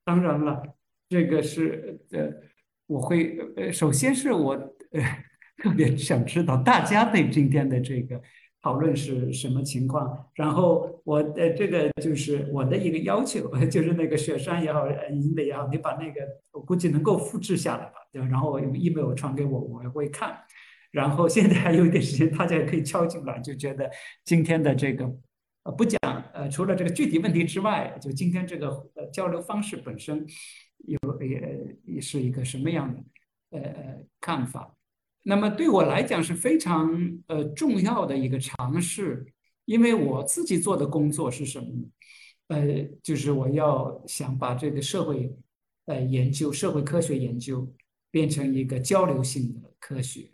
[0.04, 0.62] 当然了，
[1.08, 2.30] 这个是呃，
[2.86, 4.52] 我会呃，首先是我
[4.92, 5.00] 呃
[5.56, 8.20] 特别想知道大家对今天的这个。
[8.66, 10.26] 讨论是什么情况？
[10.34, 18.26] 然后我的这个就是我的一个要求， 就是那个雪山也好，银的也好，你把那个我估计能够复制下来吧，对吧？
[18.26, 20.36] 然后我用 email 传给我，我也会看。
[20.90, 23.88] 然后现在还有一点时间，大家也可以敲进来，就觉得
[24.24, 25.04] 今天的这个
[25.62, 26.00] 呃不讲
[26.34, 30.26] 呃，除了这个具体问题之外，就今天这个呃交流方式本身
[30.88, 33.00] 有也也是一个什么样的
[33.50, 34.75] 呃呃看法？
[35.28, 36.88] 那么对我来讲是非常
[37.26, 39.26] 呃重要的一个尝试，
[39.64, 41.82] 因为我自己做的工作是什么呢？
[42.46, 45.36] 呃，就是我要想把这个社会
[45.86, 47.68] 呃研究、社会科学研究
[48.08, 50.30] 变成一个交流性的科学，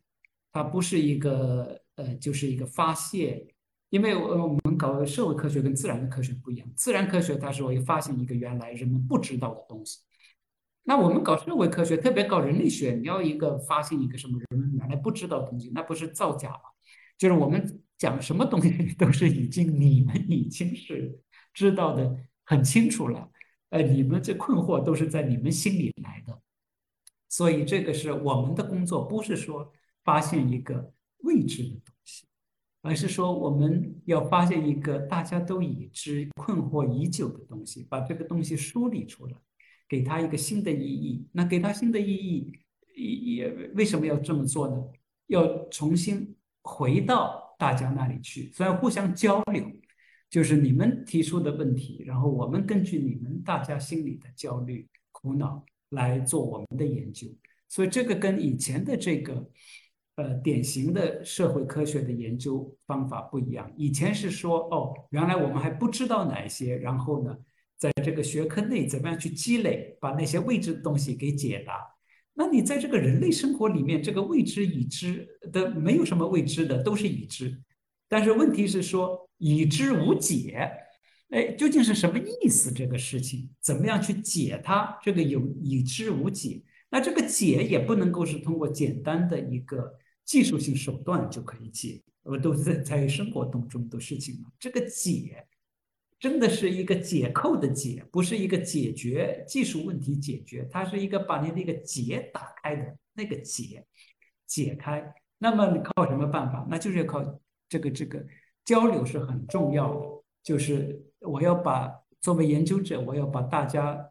[0.52, 3.42] 它不是一个呃就是一个发现，
[3.88, 10.00] 因为我我们搞社会科学跟自然的科学不一样，自然科学它是我发现一个原来人们不知道的东西。
[10.84, 16.60] 那我们搞社会科学，特别搞人类学，你要一个发现一个什么人们原来不知道的东西，那不是造假吗？
[17.16, 21.20] 就是我们讲什么东西 都是已经你们已经是
[21.54, 23.30] 知道的很清楚了，
[23.70, 26.40] 呃，你们这困惑都是在你们心里来的，
[27.28, 29.70] 所以这个是我们的工作，不是说
[30.02, 32.26] 发现一个未知的东西，
[32.82, 39.36] 而是说我们要发现一个大家都已知、困惑已久的东西，把这个东西梳理出来，
[39.92, 41.28] 给他一个新的意义。
[41.32, 42.50] 那给他新的意义，
[43.36, 44.82] 也为什么要这么做呢？
[45.26, 49.62] 要重新回到大家那里去，所以互相交流，
[50.30, 57.28] 就是你们提出的问题，然后我们根据你们大家心里的焦虑、苦恼来做我们的研究。
[57.68, 59.46] 所以这个跟以前的这个，
[60.14, 63.70] 呃，典型的社会科学的研究方法不一样。
[63.76, 67.36] 以前是说，哦，原来我们还不知道哪些，然后呢，
[67.82, 71.80] 在这个学科内怎么样去积累，把那些未知的东西给解答。
[72.32, 77.60] 那你在这个人类生活里面，这个未知已知的没有什么未知的，都是已知。
[78.08, 80.70] 但是问题是说已知无解，
[81.30, 82.70] 哎，究竟是什么意思？
[82.70, 84.96] 这个事情怎么样去解它？
[85.02, 86.62] 这个有已知无解。
[86.88, 89.92] 那这个解也不能够是通过简单的一个
[90.24, 94.52] 技术性手段就可以解，呃，都是在在生活当中的事情嘛。
[94.60, 95.44] 这个解
[96.22, 103.84] 真的是一个解扣的解，不是一个解决技术问题解决，它是一个把你那个结打开的那个结
[104.46, 105.04] 解开。
[105.38, 106.64] 那么你靠什么办法？
[106.70, 107.20] 那就是要靠
[107.68, 108.24] 这个这个
[108.64, 110.06] 交流是很重要的。
[110.44, 114.08] 就是我要把作为研究者，我要把大家。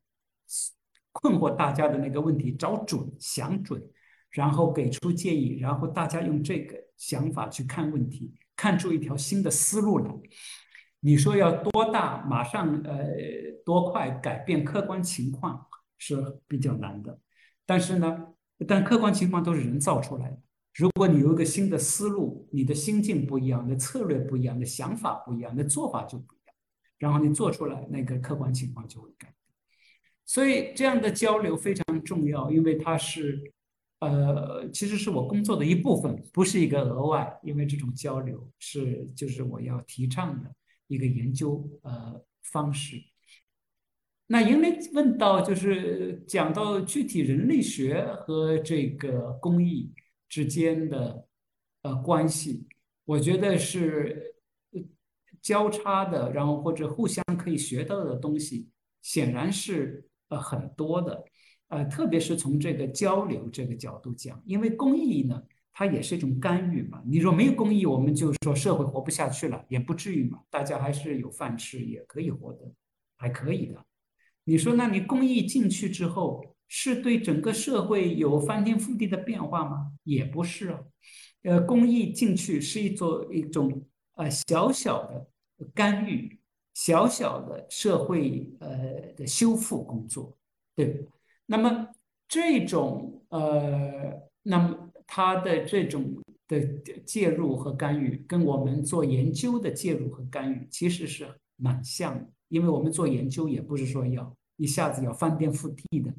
[1.14, 3.84] 困惑大家的那个问题，找准、想准，
[4.30, 10.10] 然后给出建议，然后大家用这个想法去看问题，看出一条新的思路来。
[11.02, 13.06] 你说要多大，马上呃
[13.66, 17.20] 多快改变客观情况是比较难的。
[17.66, 18.28] 但是呢，
[18.68, 20.38] 但客观情况都是人造出来的。
[20.76, 26.56] 如果你有一个新的思路，你的心境不一样，的策略不一样，的想法不一样，的做法就不一样，
[26.98, 29.36] 然后你做出来，那个客观情况就会改变。
[30.26, 33.42] 所以这样的交流非常重要，因为它是，
[34.00, 37.38] 呃，其实是我工作的一部分，不是一个额外。
[37.44, 40.50] 因为这种交流是就是我要提倡的
[40.92, 43.02] 一个研究呃方式。
[44.28, 49.94] 那因为问到就是讲到具体人类学和这个工艺
[50.30, 51.26] 之间的
[51.84, 52.68] 呃关系，
[53.06, 54.36] 我觉得是
[55.42, 58.70] 交叉的，然后或者互相可以学到的东西，
[59.02, 60.08] 显然是。
[60.32, 61.26] 呃，很多的，
[61.68, 65.44] 呃，特别是从这个交流这个角度讲，因为工艺呢，
[65.74, 67.02] 它也是一种干预嘛。
[67.06, 72.72] 你说没有公益，我们就说社会活不下去了，也不至于嘛，大家还是有饭吃，也可以活得
[73.18, 73.84] 还可以的。
[74.44, 79.92] 你说，那你公益进去之后，是对整个社会有翻天覆地的变化吗？
[80.04, 80.80] 也不是啊。
[81.44, 85.28] 呃，公益进去是一座一种呃小小的
[85.74, 86.38] 干预。
[86.74, 90.36] 小小的社会呃的修复工作，
[90.74, 91.06] 对
[91.46, 91.90] 那么
[92.30, 96.16] 这种呃，那么他的这种
[96.48, 96.66] 的
[97.06, 102.32] 介入和干预，跟我们做研究的介入和干预其实是蛮像的。
[102.48, 106.14] 因为我们做研究也不是说要一下子要翻天覆地的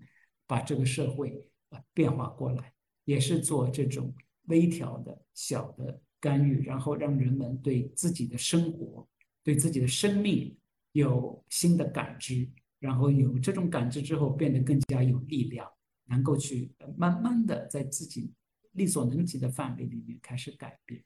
[0.47, 2.71] 把这个社会啊变化过来，
[3.07, 4.15] 也是做这种
[4.49, 9.09] 微调的小的干预，然后让人们对自己的生活。
[9.43, 10.55] 对自己的生命
[10.93, 12.47] 有新的感知，
[12.79, 15.67] 然后有这种感知之后，变得更加有力量，
[16.05, 18.31] 能够去慢慢的在自己
[18.73, 21.03] 力所能及的范围里面开始改变。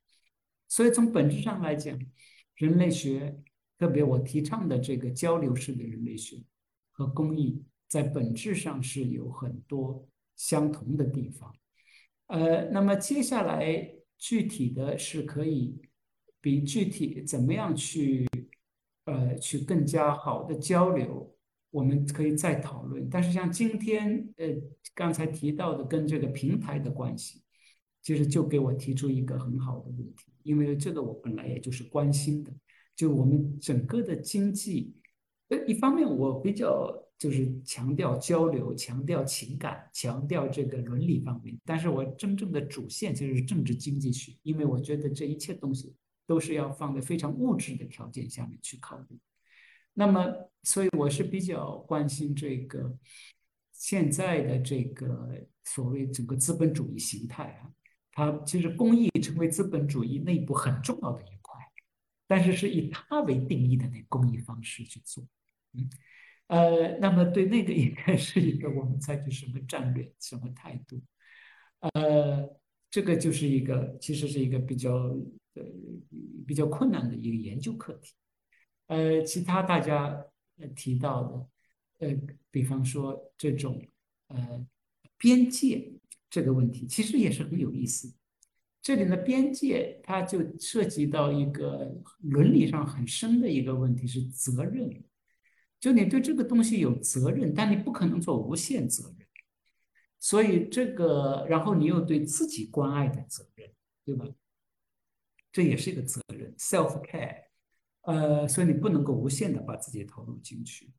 [0.69, 1.99] 所以从本质上来讲，
[2.57, 3.37] 人类学，
[3.79, 6.43] 特别我提倡的这个交流式的人类学
[6.93, 11.55] 和公益，在本质上是有很多相同的地方。
[12.27, 15.81] 呃，那么接下来具体的是可以。
[16.39, 18.25] 比具体怎么样去，
[19.07, 21.37] 呃，去更加好的交流，
[21.71, 23.09] 我们可以再讨论。
[23.11, 24.47] 但是像今天，呃，
[24.95, 27.43] 刚才提到的跟这个平台的关系，
[28.07, 32.53] 其实就给我提出一个很好的问题，因为这个我本来也就是关心的，
[32.95, 34.95] 就我们整个的经济，
[35.49, 45.93] 呃，一方面我比较就是强调交流，强调情感，强调这个伦理方面，但是我真正的主线其实是政治经济学，因为我觉得这一切东西。
[46.29, 49.17] 都是要放在非常物质的条件下面去考虑，
[49.95, 50.27] 那么，
[50.65, 52.99] 所以我是比较关心这个
[53.71, 57.71] 现在的这个所谓整个资本主义形态啊，
[58.17, 61.61] 它其实公益成为资本主义内部很重要的一块，
[62.27, 65.23] 但是是以它为定义的那公益方式去做，
[65.75, 65.91] 嗯，
[66.47, 71.03] 呃，那么对那个应该是一个我们采取什么战略、什么态度，
[71.93, 72.59] 呃，
[72.91, 75.15] 这个就是一个其实是一个比较。
[75.59, 75.65] 呃，
[76.47, 78.13] 比较困难的一个研究课题。
[78.89, 80.23] 呃，其他大家
[80.75, 81.49] 提到的，
[82.07, 82.17] 呃，
[82.51, 83.83] 比方说这种
[84.27, 84.67] 呃
[85.17, 85.91] 边界
[86.29, 88.13] 这个问题，其实也是很有意思。
[88.83, 95.05] 这里的边界，它就涉及到一个伦理上很深的一个问题，是责任。
[95.81, 99.27] 就你对这个东西有责任，但你不可能做无限责任。
[100.19, 103.71] 所以这个，然后你又对自己关爱的责任，
[104.05, 104.25] 对吧？
[105.53, 107.45] 这也是一个责任，self care。
[108.03, 110.93] 呃，所以你不能够无限的把自己投入进去。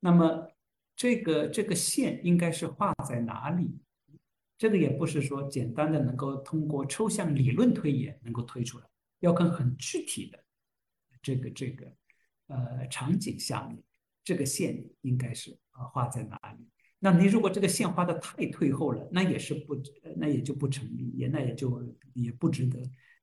[0.00, 0.48] 那么，
[0.94, 3.78] 这个这个线应该是画在哪里？
[4.62, 8.86] 这个也不是说简单的能够通过抽象理论推演能够推出来，
[9.18, 10.38] 要看很具体的
[11.20, 11.92] 这个这个
[12.46, 13.82] 呃场景下面，
[14.22, 16.64] 这个线应该是啊画在哪里？
[17.00, 19.76] 那你如果这个线画的太退后了，那也是不
[20.14, 21.84] 那也就不成立，也那也就
[22.14, 22.78] 也不值得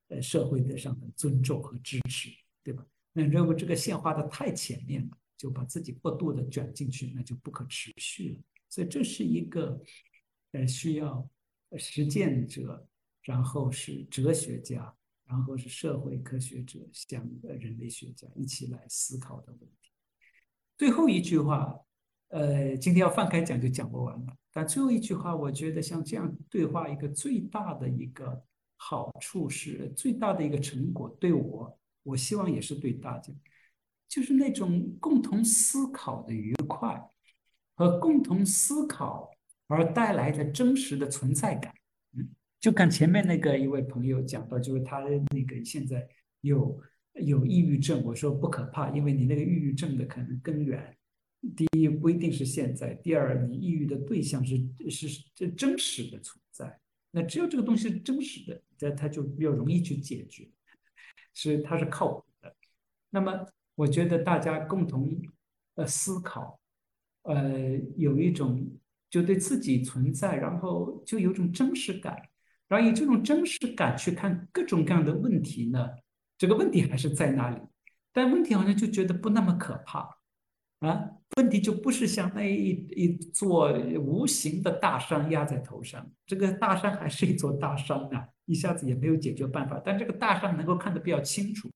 [0.08, 2.28] 呃社会的上的尊重和支持，
[2.62, 2.84] 对吧？
[3.14, 8.40] 那如果这个线画的太前面了，就把自己过度的卷进去，那就不可持续了。
[8.68, 9.80] 所以这是一个。
[10.52, 11.28] 呃，需要
[11.78, 12.86] 实践者，
[13.22, 14.92] 然后是哲学家，
[15.24, 19.92] 然后是社会科学者，像呃人类学家一起来思考的问题。
[20.76, 21.78] 最后一句话，
[22.28, 24.36] 呃，今天要放开讲就讲不完了。
[24.52, 28.44] 但最后一句话，我觉得像这样对话，一个最大的一个
[28.76, 33.32] 好处是，最大的一个成果，对我，我希望也是对大家，
[34.08, 37.00] 就是那种共同思考的愉快
[37.76, 39.30] 和共同思考。
[39.70, 41.72] 而带来的真实的存在感，
[42.16, 42.28] 嗯，
[42.58, 46.04] 就看前面那个一位朋友讲到，就是他那个现在
[46.40, 46.76] 有
[47.14, 50.96] 有抑郁症，我说不可怕，因为你那个抑郁症的可能根源，
[51.56, 54.56] 第一不一定是现在，第二你抑郁的对象是
[54.90, 56.76] 是这真实的存在，
[57.12, 60.50] 那只有这个东西是真实的，那它就比较容易去解决，
[61.32, 62.52] 是它是靠谱的。
[63.08, 65.16] 那么我觉得大家共同
[65.76, 66.60] 呃思考，
[67.22, 68.68] 呃有一种。
[69.10, 72.16] 就对自己存在，然后就有种真实感，
[72.68, 75.88] 然后以这种真实感去看各种各样的问题呢，
[76.38, 77.58] 这个问题还是在那里，
[78.12, 80.16] 但问题好像就觉得不那么可怕。
[80.80, 91.68] 啊，问题就不是像那一一座无形的大山压在头上，这个大山还是一座大山啊，一下子也没有解决办法，但这个大山能够看得比较清楚，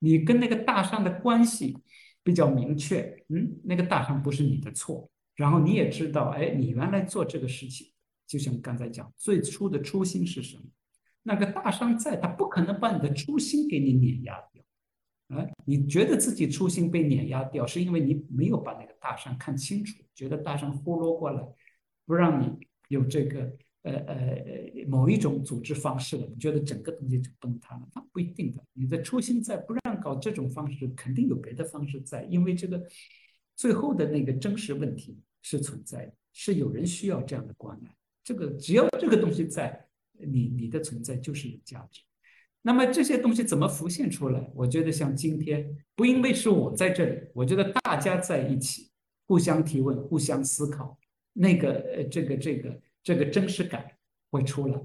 [0.00, 1.78] 你跟那个大山的关系
[2.22, 5.08] 比较明确，嗯，那个大山不是你的错。
[5.38, 7.86] 然后你也知道，哎，你原来做这个事情，
[8.26, 10.64] 就像刚才讲，最初的初心是什么？
[11.22, 15.38] 那个大山在，他不可能把你的初心给你碾压掉。
[15.38, 21.40] 啊，你觉得自己初心被碾压掉，是因为你没有把那个大山看清楚，觉得大山呼噜过来，
[22.04, 22.50] 不让你
[22.88, 24.44] 有这个呃呃
[24.88, 27.88] 某一种组织方式了，你觉得整个东西就崩塌了？
[27.94, 32.82] 那不一定的，你的初心在，不让搞这种方式，肯定有别的方式在，因为这个
[33.54, 35.16] 最后的那个真实问题。
[35.48, 37.96] 是存在的，是有人需要这样的关爱。
[38.22, 42.02] 这个只要这个东西在，你你的存在就是有价值。
[42.60, 44.50] 那么这些东西怎么浮现出来？
[44.54, 48.90] 我觉得像今天，不因为是我在这里，我觉得大家在一起，
[49.26, 50.98] 互相提问、互相思考，
[51.32, 53.90] 那个呃，这个这个这个真实感
[54.30, 54.78] 会出来。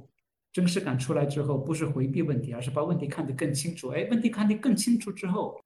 [0.53, 3.89] 真实感出来之后，不是回避问题，而是把问题看得更清楚。
[3.89, 5.59] 哎，问题看得更清楚之后，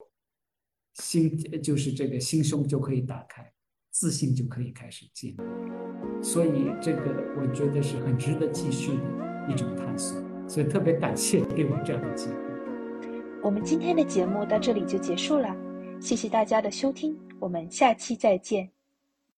[0.95, 3.53] 心就是这个心胸就可以打开。
[3.99, 5.38] 自信就可以开始建立，
[6.22, 7.02] 所以这个
[7.36, 12.36] 我觉得是很值得继续的一种探索，所以特别感谢给我这样的机会。
[13.41, 15.56] 我们今天的节目到这里就结束了，
[15.99, 18.77] 谢谢大家的收听，我们下期再见。